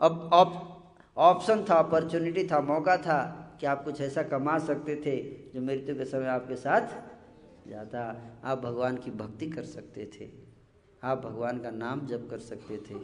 [0.00, 3.20] ऑप्शन था अपॉर्चुनिटी था, मौका था
[3.60, 5.16] कि आप कुछ ऐसा कमा सकते थे
[5.54, 6.80] जो मृत्यु के समय आपके साथ
[7.68, 10.28] जाता आप भगवान की भक्ति कर सकते थे।
[11.02, 12.94] आप भगवान का नाम जप कर सकते थे।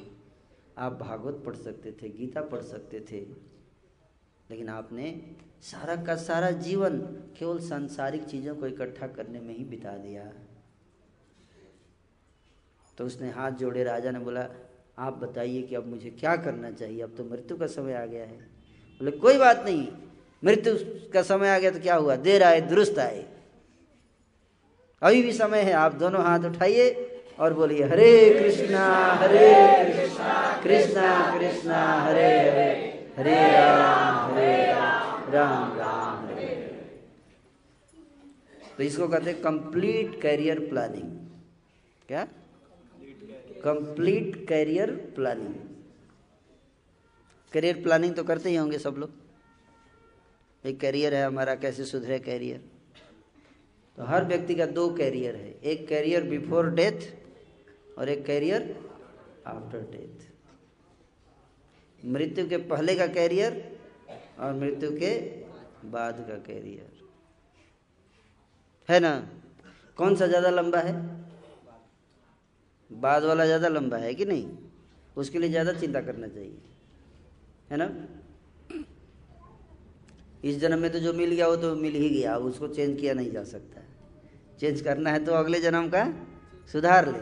[0.78, 3.20] आप भागवत पढ़ सकते थे, गीता पढ़ सकते थे।
[4.50, 5.22] लेकिन आपने
[5.62, 6.98] सारा का सारा जीवन
[7.38, 10.32] केवल सांसारिक चीज़ों को इकट्ठा करने में ही बिता दिया।
[12.98, 14.48] तो उसने हाथ जोड़े, राजा ने बोला,
[14.98, 17.02] आप बताइए कि अब मुझे क्या करना चाहिए?
[17.02, 19.88] अब तो मृत्यु का समय आ गया है। बोले, कोई बात नहीं,
[20.44, 20.74] मृत्यु
[21.12, 22.16] का समय आ गया तो क्या हुआ?
[22.16, 23.33] देर आए, दुरुस्त आए।
[25.04, 26.84] अभी भी समय है, आप दोनों हाथ उठाइए
[27.38, 28.84] और बोलिए, हरे कृष्णा
[29.22, 29.48] हरे
[30.62, 32.68] कृष्णा कृष्णा हरे हरे
[33.18, 36.46] हरे राम हरे राम राम राम, हरे
[38.76, 41.10] तो इसको कहते हैं कंप्लीट कैरियर प्लानिंग
[42.08, 42.24] क्या?
[43.64, 45.54] Complete career planning
[47.52, 49.10] career planning तो करते ही होंगे सब लोग।
[50.64, 52.60] एक करियर है हमारा, कैसे सुधरे कैरियर
[53.98, 57.06] तो हर व्यक्ति का दो कैरियर है। एक कैरियर बिफोर डेथ
[57.98, 58.62] और एक कैरियर
[59.46, 60.32] आफ्टर डेथ।
[61.98, 63.62] मृत्यु के पहले का कैरियर
[64.40, 65.12] और मृत्यु के
[65.90, 66.90] बाद का कैरियर।
[68.88, 69.12] है ना?
[69.98, 70.92] कौन सा ज़्यादा लंबा है?
[72.90, 74.48] बाद वाला ज़्यादा लंबा है कि नहीं?
[75.16, 76.58] उसके लिए ज़्यादा चिंता करना चाहिए।
[77.70, 77.90] है ना?
[80.44, 83.00] इस जन्म में तो जो मिल गया वो तो मिल ही गया अब उसको चेंज
[83.00, 83.80] किया नहीं जा सकता।
[84.60, 86.14] चेंज करना है तो अगले जन्म का
[86.72, 87.18] सुधार ले।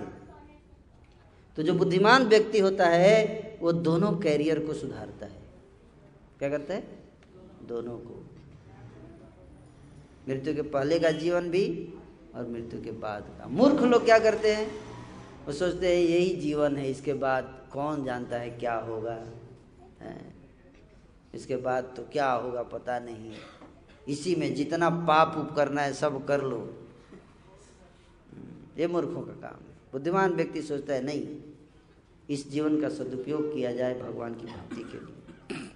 [1.56, 5.42] तो जो बुद्धिमान व्यक्ति होता है, वो दोनों कैरियर को सुधारता है।
[6.38, 6.84] क्या करता है?
[7.68, 8.26] दोनों को।
[10.28, 11.94] मृत्यु के पहले का जीवन भी
[12.34, 14.70] और मृत्यु के बाद का। मूर्ख लोग क्या करते हैं?
[15.46, 19.24] वो सोचते हैं, यही जीवन है, इसके बाद कौन जानता है क्या होगा?
[20.00, 20.34] है?
[21.34, 23.32] इसके बाद तो क्या होगा पता नहीं।
[24.08, 26.81] इसी में जितना पाप उप करना है, सब कर लो।
[28.78, 31.26] ये मूर्खों का काम है। बुद्धिमान व्यक्ति सोचता है, नहीं,
[32.30, 35.66] इस जीवन का सदुपयोग किया जाए भगवान की भक्ति के लिए।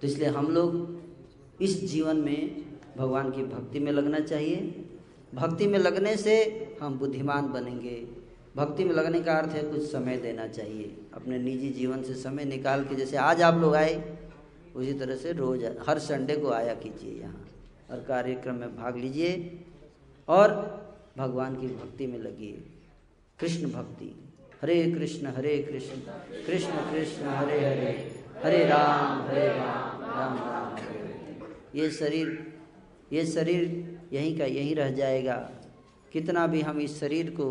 [0.00, 2.64] तो इसलिए हम लोग इस जीवन में
[2.96, 4.84] भगवान की भक्ति में लगना चाहिए।
[5.34, 6.34] भक्ति में लगने से
[6.82, 8.06] हम बुद्धिमान बनेंगे।
[8.56, 12.44] भक्ति में लगने का अर्थ है कुछ समय देना चाहिए। अपने निजी जीवन से समय
[12.44, 14.18] निकाल के, जैसे आज आप लोग आए,
[14.76, 17.46] उसी तरह से रोज हर संडे को आया कीजिए यहाँ
[17.90, 19.60] और कार्यक्रम में भाग लीजिए।
[20.28, 20.85] और
[21.16, 22.62] भगवान की भक्ति में लगिए
[23.38, 24.12] कृष्ण भक्ति।
[24.62, 25.96] हरे कृष्ण हरे कृष्ण
[26.46, 27.92] कृष्ण कृष्ण, हरे हरे
[28.44, 30.66] हरे राम हरे राम राम राम
[31.74, 32.54] ये शरीर
[33.12, 33.64] ये शरीर
[34.12, 35.36] यहीं का यहीं रह जाएगा।
[36.12, 37.48] कितना भी हम इस शरीर को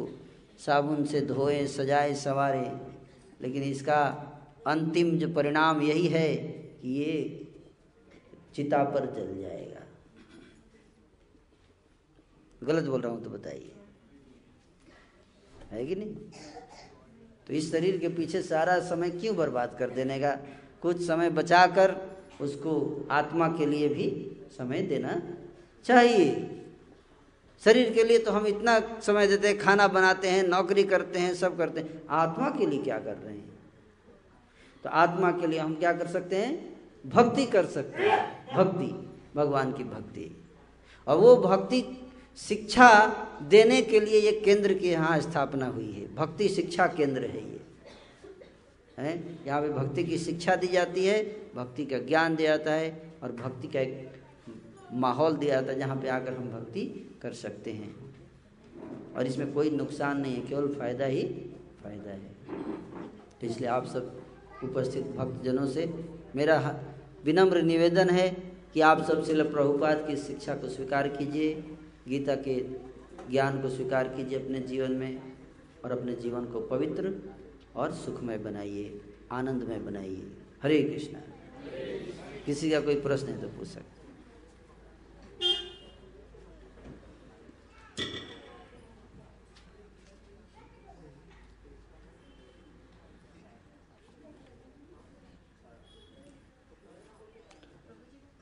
[0.66, 2.80] साबुन से धोएँ, सजाए, संवारें,
[3.42, 4.02] लेकिन इसका
[4.68, 7.14] अंतिम जो परिणाम यही है कि ये
[8.56, 9.85] चिता पर जल जाएगा।
[12.66, 13.72] गलत बोल रहा हूँ तो बताइए।
[15.72, 16.16] है कि नहीं?
[17.48, 20.38] तो इस शरीर के पीछे सारा समय क्यों बर्बाद कर देने का?
[20.82, 21.96] कुछ समय बचाकर
[22.42, 25.22] उसको आत्मा के लिए भी समय देना
[25.86, 26.62] चाहिए।
[27.66, 31.34] शरीर के लिए तो हम इतना समय देते हैं, खाना बनाते हैं, नौकरी करते हैं,
[31.36, 33.50] सब करते हैं। आत्मा के लिए क्या कर रहे हैं?
[34.84, 36.80] तो आत्मा के लिए हम क्या कर सकते हैं?
[37.06, 40.44] भक्ति कर सकते हैं। भक्ति, भगवान की भक्ति।
[41.08, 42.05] और वो भक्ति
[42.38, 42.90] शिक्षा
[43.50, 47.62] देने के लिए ये केंद्र की यहाँ स्थापना हुई है। भक्ति शिक्षा केंद्र है ये।
[48.98, 49.14] है?
[49.48, 51.24] यहाँ पे भक्ति की शिक्षा दी जाती है,
[51.56, 54.12] भक्ति का ज्ञान दिया जाता है और भक्ति का एक
[54.94, 56.82] माहौल दिया जाता है जहाँ पे आकर हम भक्ति
[57.22, 57.96] कर सकते हैं।
[59.16, 61.24] और इसमें कोई नुकसान नहीं है, केवल फ़ायदा ही
[61.84, 62.36] फ़ायदा है।
[63.42, 64.22] तो इसलिए आप सब
[64.64, 65.94] उपस्थित भक्तजनों से
[66.36, 66.58] मेरा
[67.26, 68.30] विनम्र निवेदन है
[68.74, 71.54] कि आप सब शिल प्रभुपाद की शिक्षा को स्वीकार कीजिए।
[72.06, 72.56] गीता के
[73.30, 75.22] ज्ञान को स्वीकार कीजिए अपने जीवन में
[75.84, 77.14] और अपने जीवन को पवित्र
[77.76, 79.02] और सुखमय बनाइए,
[79.32, 80.32] आनंदमय बनाइए।
[80.64, 81.22] हरे कृष्णा।
[82.46, 83.94] किसी का कोई प्रश्न है तो पूछ सकते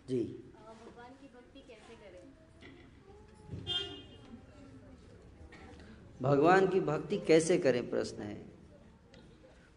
[0.08, 2.24] जी भगवान की भक्ति कैसे करें
[6.24, 7.90] भगवान की भक्ति कैसे करें?
[7.90, 8.46] प्रश्न है।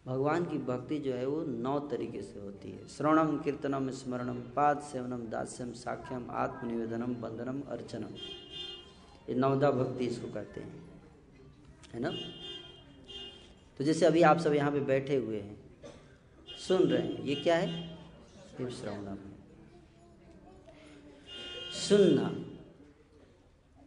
[0.05, 4.79] भगवान की भक्ति जो है वो नौ तरीके से होती है। श्रवणम, कीर्तनम, स्मरणम, पाद
[4.79, 8.15] सेवनम, दास्यम, साख्यम, आत्मनिवेदनम बंदनम अर्चनम।
[9.29, 11.01] ये नवदा भक्ति इसको कहते हैं।
[11.93, 12.11] है ना?
[13.77, 15.59] तो जैसे अभी आप सब यहाँ पे बैठे हुए हैं,
[16.67, 17.93] सुन रहे हैं, ये क्या है?
[18.61, 19.17] ये श्रवणम।
[21.71, 22.29] सुनना,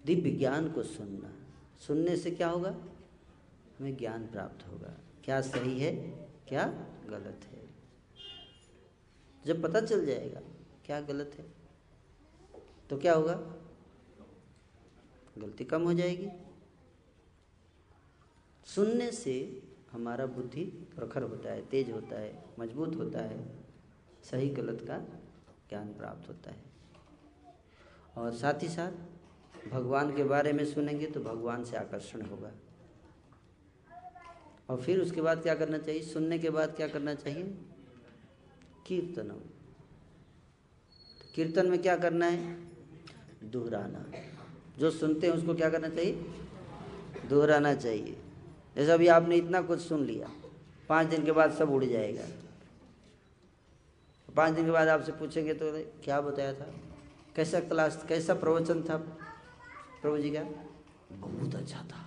[0.06, 1.39] दिव्य ज्ञान को सुनना।
[1.80, 2.70] सुनने से क्या होगा?
[3.78, 5.92] हमें ज्ञान प्राप्त होगा। क्या सही है,
[6.48, 6.66] क्या
[7.06, 7.68] गलत है?
[9.46, 10.40] जब पता चल जाएगा,
[10.86, 11.46] क्या गलत है
[12.90, 13.34] तो क्या होगा?
[15.38, 16.28] गलती कम हो जाएगी।
[18.66, 19.34] सुनने से
[19.92, 20.64] हमारा बुद्धि
[20.96, 23.46] प्रखर होता है, तेज होता है, मज़बूत होता है।
[24.24, 24.98] सही गलत का
[25.68, 26.62] ज्ञान प्राप्त होता है।
[28.16, 28.92] और साथ ही साथ
[29.68, 32.50] भगवान के बारे में सुनेंगे तो भगवान से आकर्षण होगा।
[34.70, 36.02] और फिर उसके बाद क्या करना चाहिए?
[36.02, 37.42] सुनने के बाद क्या करना चाहिए?
[38.86, 39.38] कीर्तनम।
[41.18, 42.68] तो कीर्तन में क्या करना है?
[43.44, 44.04] दोहराना।
[44.78, 46.12] जो सुनते हैं उसको क्या करना चाहिए?
[47.28, 48.16] दोहराना चाहिए।
[48.76, 50.30] जैसे अभी आपने इतना कुछ सुन लिया,
[50.88, 52.24] पाँच दिन के बाद सब उड़ जाएगा।
[54.36, 55.72] पाँच दिन के बाद आपसे पूछेंगे तो
[56.04, 56.66] क्या बताया था?
[57.36, 59.16] कैसा क्लास कैसा प्रवचन था?
[60.02, 60.42] प्रभु जी का?
[61.16, 62.06] बहुत अच्छा था।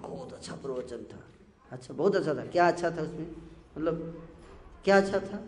[0.00, 1.24] बहुत अच्छा प्रवचन था।
[1.70, 3.30] अच्छा बहुत अच्छा था। क्या अच्छा था उसमें?
[3.78, 4.28] मतलब
[4.84, 5.42] क्या अच्छा था?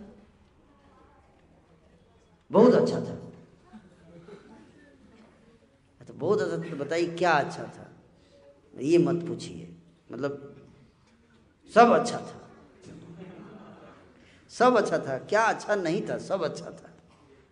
[2.51, 3.23] बहुत अच्छा था।
[6.01, 7.93] अच्छा बहुत अच्छा था तो बताइए, क्या अच्छा था?
[8.79, 9.77] ये मत पूछिए।
[10.13, 10.57] मतलब
[11.75, 12.43] सब अच्छा था।
[14.49, 16.86] सब अच्छा था। क्या अच्छा नहीं था, सब अच्छा था।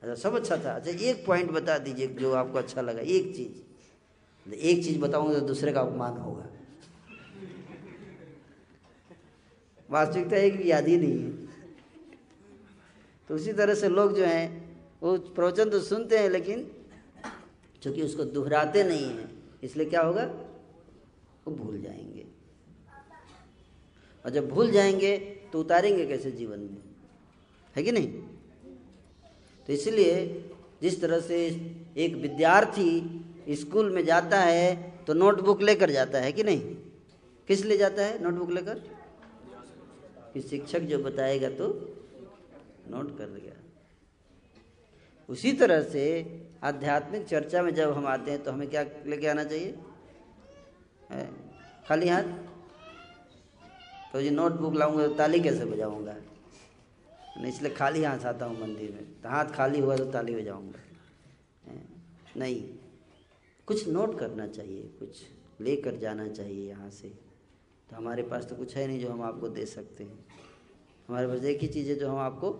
[0.04, 4.54] अच्छा सब अच्छा था। अच्छा एक पॉइंट बता दीजिए जो आपको अच्छा लगा, एक चीज़।
[4.54, 6.46] एक चीज़ बताऊँगा तो दूसरे का अपमान होगा।
[9.90, 11.30] वास्तविकता एक भी याद ही नहीं है।
[13.28, 16.70] तो उसी तरह से लोग जो हैं, वो प्रवचन तो सुनते हैं, लेकिन
[17.82, 20.24] चूँकि उसको दोहराते नहीं हैं, इसलिए क्या होगा?
[21.46, 22.26] वो भूल जाएँगे।
[24.24, 25.18] और जब भूल जाएँगे
[25.52, 26.82] तो उतारेंगे कैसे जीवन में?
[27.76, 28.23] है कि नहीं?
[29.68, 30.14] तो इसलिए
[30.82, 31.36] जिस तरह से
[31.96, 34.74] एक विद्यार्थी स्कूल में जाता है
[35.06, 36.60] तो नोटबुक लेकर जाता है कि नहीं?
[37.48, 38.78] किस लिए जाता है नोटबुक लेकर?
[40.34, 41.66] कि शिक्षक जो बताएगा तो
[42.90, 43.52] नोट कर दिया
[45.28, 46.04] उसी तरह से
[46.64, 49.74] आध्यात्मिक चर्चा में जब हम आते हैं तो हमें क्या लेके आना चाहिए?
[51.88, 52.22] खाली हाथ?
[54.12, 56.14] तो जी, नोटबुक लाऊँगा तो ताली कैसे बजाऊँगा?
[57.42, 60.80] इसलिए खाली हाथ आता हूँ मंदिर में। तो हाथ खाली हुआ तो ताली बजाऊँगा।
[62.36, 62.62] नहीं।
[63.66, 65.22] कुछ नोट करना चाहिए, कुछ
[65.60, 67.08] लेकर जाना चाहिए यहाँ से।
[67.90, 70.24] तो हमारे पास तो कुछ है नहीं जो हम आपको दे सकते हैं।
[71.08, 72.50] हमारे पास एक ही चीज़ है जो हम आपको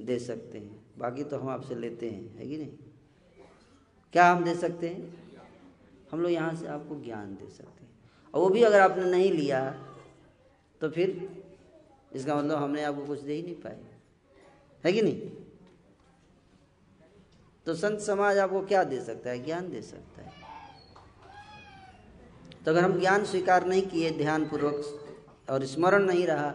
[0.00, 2.72] दे सकते हैं। बाकी तो हम आपसे लेते हैं, है कि नहीं?
[4.12, 5.16] क्या हम दे सकते हैं?
[6.12, 7.90] हम लोग यहाँ से आपको ज्ञान दे सकते हैं।
[8.34, 9.70] और वो भी अगर आपने नहीं लिया
[10.80, 11.10] तो फिर
[12.12, 13.78] इसका मतलब हमने आपको कुछ दे ही नहीं पाए।
[14.84, 15.30] है कि नहीं?
[17.66, 19.44] तो संत समाज आपको क्या दे सकता है?
[19.44, 20.32] ज्ञान दे सकता है।
[22.64, 26.50] तो अगर हम ज्ञान स्वीकार नहीं किए ध्यान पूर्वक और स्मरण नहीं रहा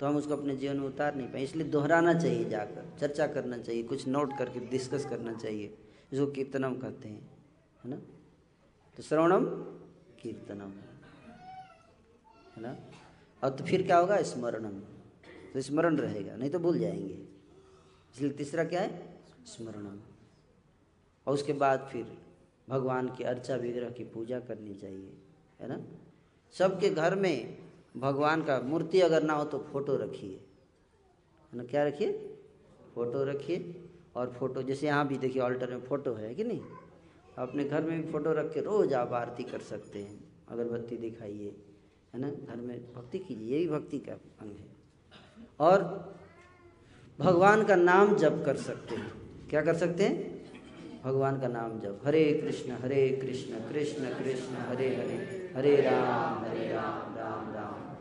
[0.00, 3.58] तो हम उसको अपने जीवन में उतार नहीं पाए। इसलिए दोहराना चाहिए जाकर, चर्चा करना
[3.58, 5.74] चाहिए, कुछ नोट करके डिस्कस करना चाहिए।
[6.12, 7.20] इसको कीर्तनम कहते हैं,
[7.84, 7.96] है ना?
[8.96, 9.44] तो श्रवणम
[10.20, 10.72] कीर्तनम,
[12.56, 12.76] है ना?
[13.44, 14.22] और तो फिर क्या होगा?
[14.22, 14.80] स्मरणम।
[15.54, 17.14] तो स्मरण रहेगा, नहीं तो भूल जाएँगे।
[18.14, 19.18] इसलिए तीसरा क्या है?
[19.44, 20.00] स्मरणम।
[21.26, 22.18] और उसके बाद फिर
[22.68, 25.12] भगवान की अर्चा विग्रह की पूजा करनी चाहिए,
[25.60, 25.84] है ना?
[26.52, 27.58] सबके घर में
[27.96, 30.36] भगवान का मूर्ति अगर ना हो तो फ़ोटो रखिए।
[31.52, 31.64] है ना?
[31.64, 32.12] क्या रखिए?
[32.94, 33.84] फ़ोटो रखिए।
[34.16, 36.60] और फ़ोटो, जैसे यहाँ भी देखिए ऑल्टर में फ़ोटो है कि नहीं?
[37.38, 41.63] अपने घर में भी फ़ोटो रख के रोज आप आरती कर सकते हैं, अगरबत्ती दिखाइए।
[42.14, 42.28] है ना?
[42.28, 45.82] घर में भक्ति कीजिए, ये भी भक्ति का अंग है। और
[47.18, 49.12] भगवान का नाम जप कर सकते हैं।
[49.50, 50.44] क्या कर सकते हैं?
[51.04, 56.68] भगवान का नाम जप। हरे कृष्ण हरे कृष्ण कृष्ण कृष्ण, हरे हरे हरे राम हरे
[56.72, 57.94] राम राम राम।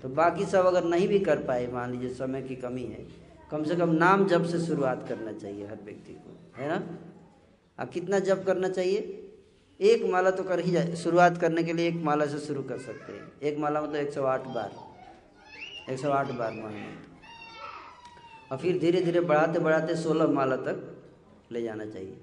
[0.00, 3.06] तो बाकी सब अगर नहीं भी कर पाए, मान लीजिए समय की कमी है,
[3.50, 6.98] कम से कम नाम जप से शुरुआत करना चाहिए हर व्यक्ति को, है ना?
[7.78, 9.27] अब कितना जप करना चाहिए?
[9.80, 12.78] एक माला तो कर ही जाए शुरुआत करने के लिए एक माला से शुरू कर
[12.78, 14.72] सकते हैं। एक माला मतलब एक सौ आठ बार।
[15.90, 16.86] एक सौ आठ बार माला।
[18.50, 20.80] और फिर धीरे धीरे बढ़ाते बढ़ाते सोलह माला तक
[21.52, 22.16] ले जाना चाहिए।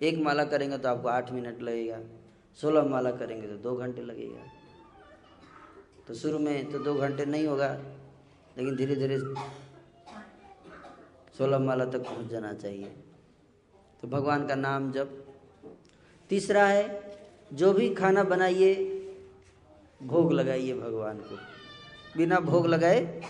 [0.00, 1.98] एक माला करेंगे तो आपको आठ मिनट लगेगा।
[2.58, 4.42] सोलह माला करेंगे तो दो घंटे लगेगा।
[6.08, 7.68] तो शुरू में तो दो घंटे नहीं होगा,
[8.56, 9.18] लेकिन धीरे धीरे
[11.38, 12.92] सोलह माला तक पहुँच जाना चाहिए।
[14.02, 15.25] तो भगवान का नाम जब
[16.28, 17.02] तीसरा है,
[17.52, 18.74] जो भी खाना बनाइए,
[20.02, 21.36] भोग लगाइए भगवान को।
[22.16, 23.22] बिना भोग लगाए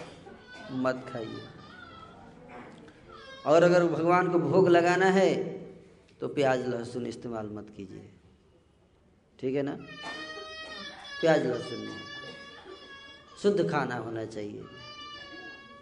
[0.70, 1.42] मत खाइए।
[3.46, 5.56] और अगर भगवान को भोग लगाना है
[6.20, 8.12] तो प्याज लहसुन इस्तेमाल मत कीजिए।
[9.40, 9.74] ठीक है ना?
[11.20, 11.96] प्याज लहसुन नहीं।
[13.42, 14.64] शुद्ध खाना होना चाहिए।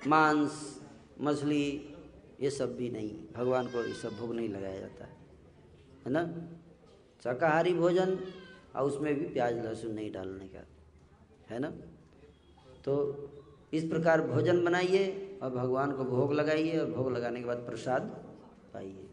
[0.06, 0.80] मांस,
[1.20, 1.94] मछली,
[2.40, 5.04] ये सब भी नहीं। भगवान को ये सब भोग नहीं लगाया जाता।
[6.06, 6.22] है ना?
[7.24, 8.18] शाकाहारी भोजन
[8.76, 10.64] और उसमें भी प्याज लहसुन नहीं डालने का,
[11.50, 11.70] है ना?
[12.84, 12.94] तो
[13.72, 18.02] इस प्रकार भोजन बनाइए और भगवान को भोग लगाइए और भोग लगाने के बाद प्रसाद
[18.74, 19.06] पाइए।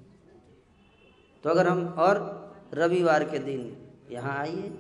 [1.44, 2.20] तो अगर हम और
[2.74, 3.62] रविवार के दिन
[4.12, 4.72] यहाँ आइए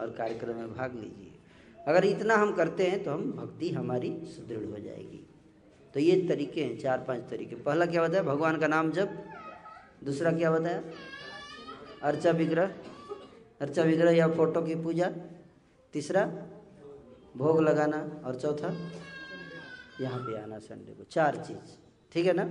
[0.00, 1.32] और कार्यक्रम में भाग लीजिए।
[1.88, 5.24] अगर इतना हम करते हैं तो हम, भक्ति हमारी सुदृढ़ हो जाएगी।
[5.94, 8.22] तो ये तरीके हैं, चार पाँच तरीके। पहला क्या बताया?
[8.22, 9.16] भगवान का नाम जब
[10.04, 10.82] दूसरा क्या बताया?
[12.02, 12.66] अर्चा विग्रह।
[13.60, 15.10] अर्चा विग्रह या फ़ोटो की पूजा।
[15.92, 16.26] तीसरा,
[17.36, 18.90] भोग लगाना। और चौथा,
[20.00, 21.76] यहाँ पे आना संडे को। चार चीज़।
[22.12, 22.42] ठीक है ना?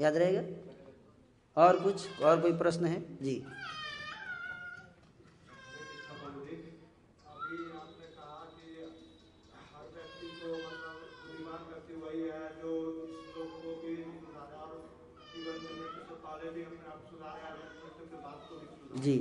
[0.00, 0.42] याद रहेगा?
[1.56, 2.20] और कुछ?
[2.20, 3.16] और कोई प्रश्न है?
[3.22, 3.46] जी।
[19.04, 19.16] जी।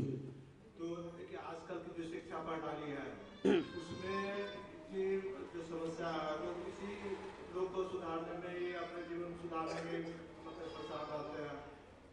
[0.77, 0.87] तो
[1.17, 3.05] देखिए आजकल की जो शिक्षा प्रणाली है
[3.81, 4.21] उसमें
[5.53, 6.89] जो समस्या है लोग किसी
[7.55, 10.01] लोग को सुधारने में या अपने जीवन सुधारने में
[10.45, 11.57] मतलब परेशान रहते हैं।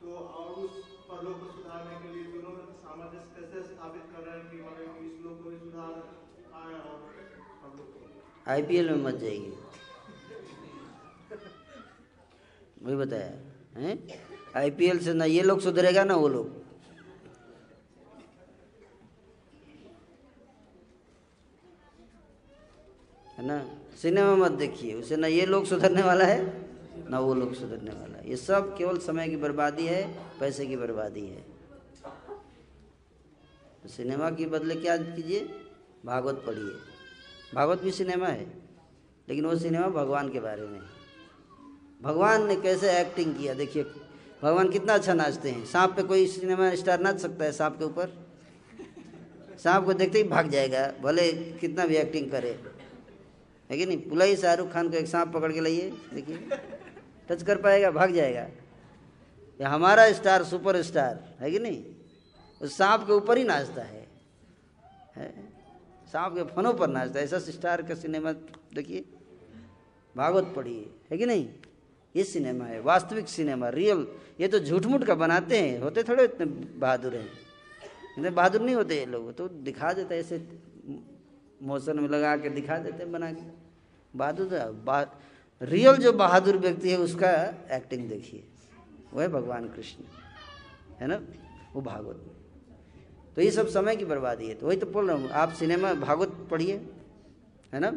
[0.00, 0.78] तो और उस
[1.08, 4.62] पर लोग को सुधारने के लिए दोनों में सामंजस्य कैसे स्थापित कर रहे हैं कि
[4.62, 5.94] मतलब इस लोग को भी सुधार
[6.60, 6.96] आए और
[7.62, 9.52] हम लोग आईपीएल में मत जाइए।
[12.82, 13.96] वही बताया हैं?
[14.56, 16.57] आईपीएल से ना ये लोग सुधरेगा ना वो लोग।
[23.39, 23.65] है ना?
[24.02, 26.39] सिनेमा मत देखिए, उसे ना ये लोग सुधरने वाला है,
[27.10, 30.02] ना वो लोग सुधरने वाला है। ये सब केवल समय की बर्बादी है,
[30.40, 31.40] पैसे की बर्बादी है।
[33.82, 35.40] तो सिनेमा के बदले क्या कीजिए?
[36.06, 36.73] भागवत पढ़िए।
[37.55, 38.47] भागवत भी सिनेमा है,
[39.28, 40.86] लेकिन वो सिनेमा भगवान के बारे में है।
[42.02, 43.55] भगवान ने कैसे एक्टिंग किया?
[43.55, 43.82] देखिए,
[44.43, 47.85] भगवान कितना अच्छा नाचते हैं। सांप पे कोई सिनेमा स्टार नाच सकता है सांप के
[47.85, 48.16] ऊपर?
[49.59, 52.77] सांप को देखते ही भाग जाएगा, भले कितना भी एक्टिंग करे।
[53.70, 54.08] है कि नहीं?
[54.08, 56.48] बुलाई शाहरुख खान को एक सांप पकड़ के लाइए देखिए।
[57.28, 61.84] टच कर पाएगा भाग जाएगा। ये हमारा स्टार सुपर स्टार है कि नहीं?
[62.60, 64.06] उस सांप के ऊपर ही नाचता है,
[65.16, 65.32] है?
[66.12, 68.32] सांप के फनों पर नाचता है। ऐसा स्टार का सिनेमा
[68.74, 69.04] देखिए।
[70.16, 71.48] भागवत पढ़िए है कि नहीं?
[72.16, 74.06] ये सिनेमा है वास्तविक सिनेमा रियल।
[74.40, 76.46] ये तो झूठ मूठ का बनाते हैं। होते थोड़े इतने
[76.78, 80.38] बहादुर हैं। इतने बहादुर नहीं होते ये लोग। तो दिखा देते ऐसे
[81.60, 83.43] मोशन में लगा के दिखा देते हैं बना के।
[84.14, 84.48] बहादुर
[84.85, 85.01] बा,
[85.60, 87.30] रियल जो बहादुर व्यक्ति है उसका
[87.76, 88.44] एक्टिंग देखिए।
[89.12, 90.05] वो है भगवान कृष्ण।
[91.01, 91.20] है ना?
[91.74, 92.35] वो भागवत
[93.36, 95.93] तो ये सब समय की बर्बादी है। तो वही तो बोल रहा हूँ आप सिनेमा
[95.97, 96.76] भागवत पढ़िए
[97.72, 97.93] है ना?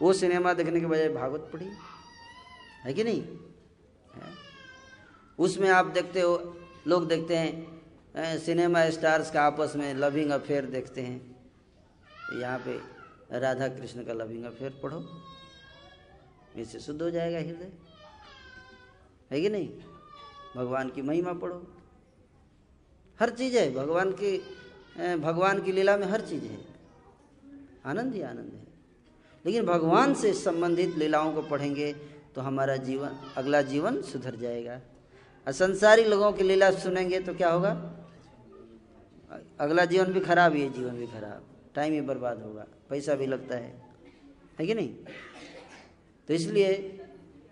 [0.00, 1.72] वो सिनेमा देखने के बजाय भागवत पढ़िए।
[2.84, 3.22] है कि नहीं?
[3.22, 4.30] है?
[5.38, 6.56] उसमें आप देखते हो
[6.86, 11.20] लोग देखते हैं सिनेमा स्टार्स का आपस में लविंग अफेयर देखते हैं।
[12.40, 12.80] यहाँ पे
[13.38, 15.08] राधा कृष्ण का लविंग अफेयर पढ़ो।
[16.56, 17.72] इससे शुद्ध हो जाएगा हृदय।
[19.30, 19.68] है कि नहीं?
[20.56, 21.66] भगवान की महिमा पढ़ो।
[23.20, 24.38] हर चीज़ है। भगवान की
[25.16, 26.58] भगवान की लीला में हर चीज़ है।
[27.86, 28.66] आनंद ही आनंद है।
[29.46, 31.92] लेकिन भगवान से संबंधित लीलाओं को पढ़ेंगे
[32.34, 34.80] तो हमारा जीवन, अगला जीवन सुधर जाएगा।
[35.46, 37.70] और संसारी लोगों की लीला सुनेंगे तो क्या होगा?
[39.60, 43.56] अगला जीवन भी खराब ये जीवन भी खराब। टाइम ही बर्बाद होगा, पैसा भी लगता
[43.56, 43.82] है।
[44.60, 44.94] है कि नहीं?
[46.28, 46.98] तो इसलिए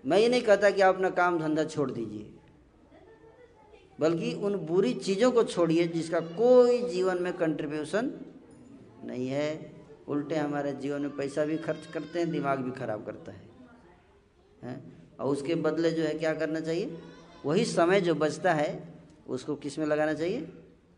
[0.05, 2.31] मैं ये नहीं कहता कि आप अपना काम धंधा छोड़ दीजिए,
[4.01, 8.11] बल्कि उन बुरी चीज़ों को छोड़िए जिसका कोई जीवन में कंट्रीब्यूशन
[9.05, 9.73] नहीं है।
[10.09, 13.49] उल्टे हमारे जीवन में पैसा भी खर्च करते हैं, दिमाग भी खराब करता है।
[14.63, 14.79] हैं?
[15.21, 16.99] और उसके बदले जो है क्या करना चाहिए?
[17.45, 18.71] वही समय जो बचता है,
[19.29, 20.41] उसको किसमें लगाना चाहिए?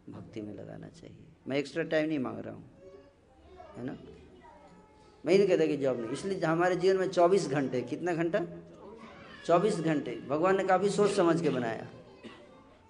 [0.08, 1.16] भक्ति में लगाना चाहिए।
[1.48, 2.71] मैं एक्स्ट्रा टाइम नहीं मांग रहा हूँ।
[3.76, 3.96] है ना?
[5.26, 8.40] मैं नहीं कहता कि जॉब नहीं। इसलिए हमारे जीवन में 24 घंटे, कितना घंटा?
[9.46, 11.86] 24 घंटे। भगवान ने काफ़ी सोच समझ के बनाया।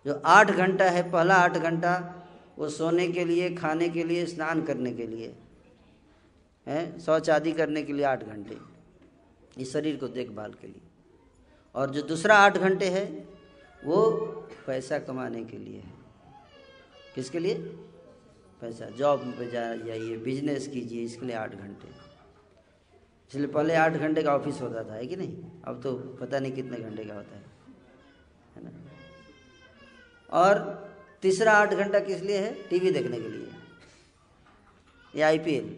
[0.06, 2.18] जो आठ घंटा है, पहला आठ घंटा,
[2.58, 5.34] वो सोने के लिए, खाने के लिए, स्नान करने के लिए,
[6.66, 6.98] है?
[6.98, 8.56] शौच आदि करने के लिए आठ घंटे।
[9.58, 10.80] इस शरीर को देखभाल के लिए।
[11.74, 13.28] और जो दूसरा आठ घंटे है,
[13.84, 14.10] वो
[14.66, 15.92] पैसा कमाने के लिए है।
[17.14, 17.76] किसके लिए?
[18.62, 21.88] पैसा जॉब पे जाइए बिज़नेस कीजिए, इसके लिए आठ घंटे।
[23.30, 25.36] इसलिए पहले आठ घंटे का ऑफ़िस होता था, है कि नहीं?
[25.64, 27.42] अब तो पता नहीं कितने घंटे का होता है
[28.56, 28.70] है ना?
[30.32, 30.58] और
[31.22, 32.52] तीसरा आठ घंटा किस लिए है?
[32.68, 33.48] टीवी देखने के लिए।
[35.14, 35.76] या आईपीएल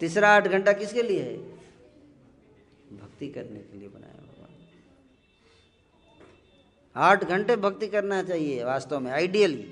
[0.00, 1.36] तीसरा आठ घंटा किसके लिए है?
[2.94, 4.52] भक्ति करने के लिए बनाया भगवान
[6.96, 9.64] आठ घंटे भक्ति करना चाहिए, वास्तव में आइडियली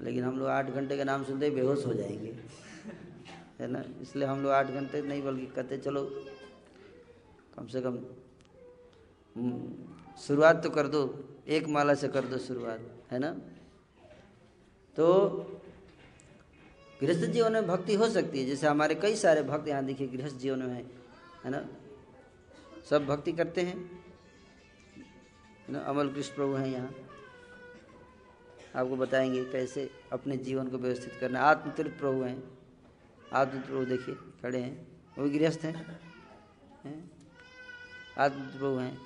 [0.00, 2.34] लेकिन हम लोग आठ घंटे का नाम सुनते ही बेहोश हो जाएँगे।
[3.60, 3.82] है ना?
[4.02, 6.04] इसलिए हम लोग आठ घंटे नहीं, बल्कि कहते चलो,
[7.56, 7.98] कम से कम
[10.20, 11.02] शुरुआत तो कर दो,
[11.48, 12.80] एक माला से कर दो शुरुआत,
[13.10, 13.30] है ना?
[14.96, 15.30] तो
[17.00, 20.36] गृहस्थ जीवन में भक्ति हो सकती है, जैसे हमारे कई सारे भक्त यहाँ देखिए, गृहस्थ
[20.36, 20.84] जीवन में,
[21.44, 21.64] है ना?
[22.90, 23.90] सब भक्ति करते हैं
[25.70, 25.78] ना?
[25.78, 26.94] अमल कृष्ण प्रभु हैं यहाँ।
[28.76, 32.58] आपको बताएँगे कैसे अपने जीवन को व्यवस्थित करना आत्मतीर्थ प्रभु हैं।
[33.32, 36.00] आत्मतीर्थ प्रभु देखिए, खड़े हैं। वो गृहस्थ हैं?
[38.18, 38.98] आत्मतीर्थ प्रभु हैं।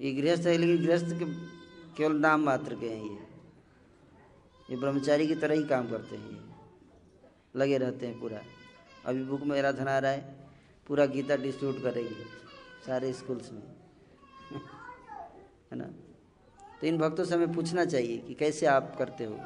[0.00, 1.24] ये गृहस्थ है, लेकिन गृहस्थ के
[1.96, 3.28] केवल नाम मात्र के हैं ये।
[4.70, 6.54] ये ब्रह्मचारी की तरह ही काम करते हैं ये।
[7.56, 8.42] लगे रहते हैं पूरा।
[9.04, 10.50] अभी बुक में धन आ रहा है।
[10.86, 12.24] पूरा गीता डिस्ट्रीब्यूट करेगी
[12.86, 13.62] सारे स्कूल्स में।
[15.72, 16.07] है ना?
[16.80, 19.40] तो इन भक्तों से हमें पूछना चाहिए कि कैसे आप करते हो?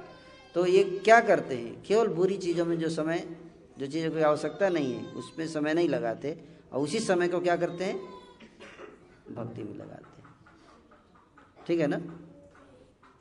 [0.54, 1.82] तो ये क्या करते हैं?
[1.82, 3.36] केवल बुरी चीज़ों में जो समय,
[3.78, 7.56] जो चीज़ों की आवश्यकता नहीं है, उसमें समय नहीं लगाते और उसी समय को क्या
[7.56, 7.96] करते हैं?
[9.34, 10.34] भक्ति में लगाते हैं।
[11.66, 11.96] ठीक है ना?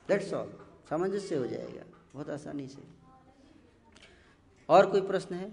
[0.08, 0.52] दैट्स ऑल
[0.90, 1.82] सामंजस्य हो जाएगा।
[2.14, 2.82] बहुत आसानी से।
[4.68, 5.52] और कोई प्रश्न है?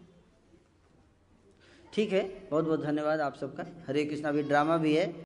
[1.94, 5.14] ठीक है। बहुत बहुत धन्यवाद आप सबका। हरे कृष्णा, अभी ड्रामा भी है।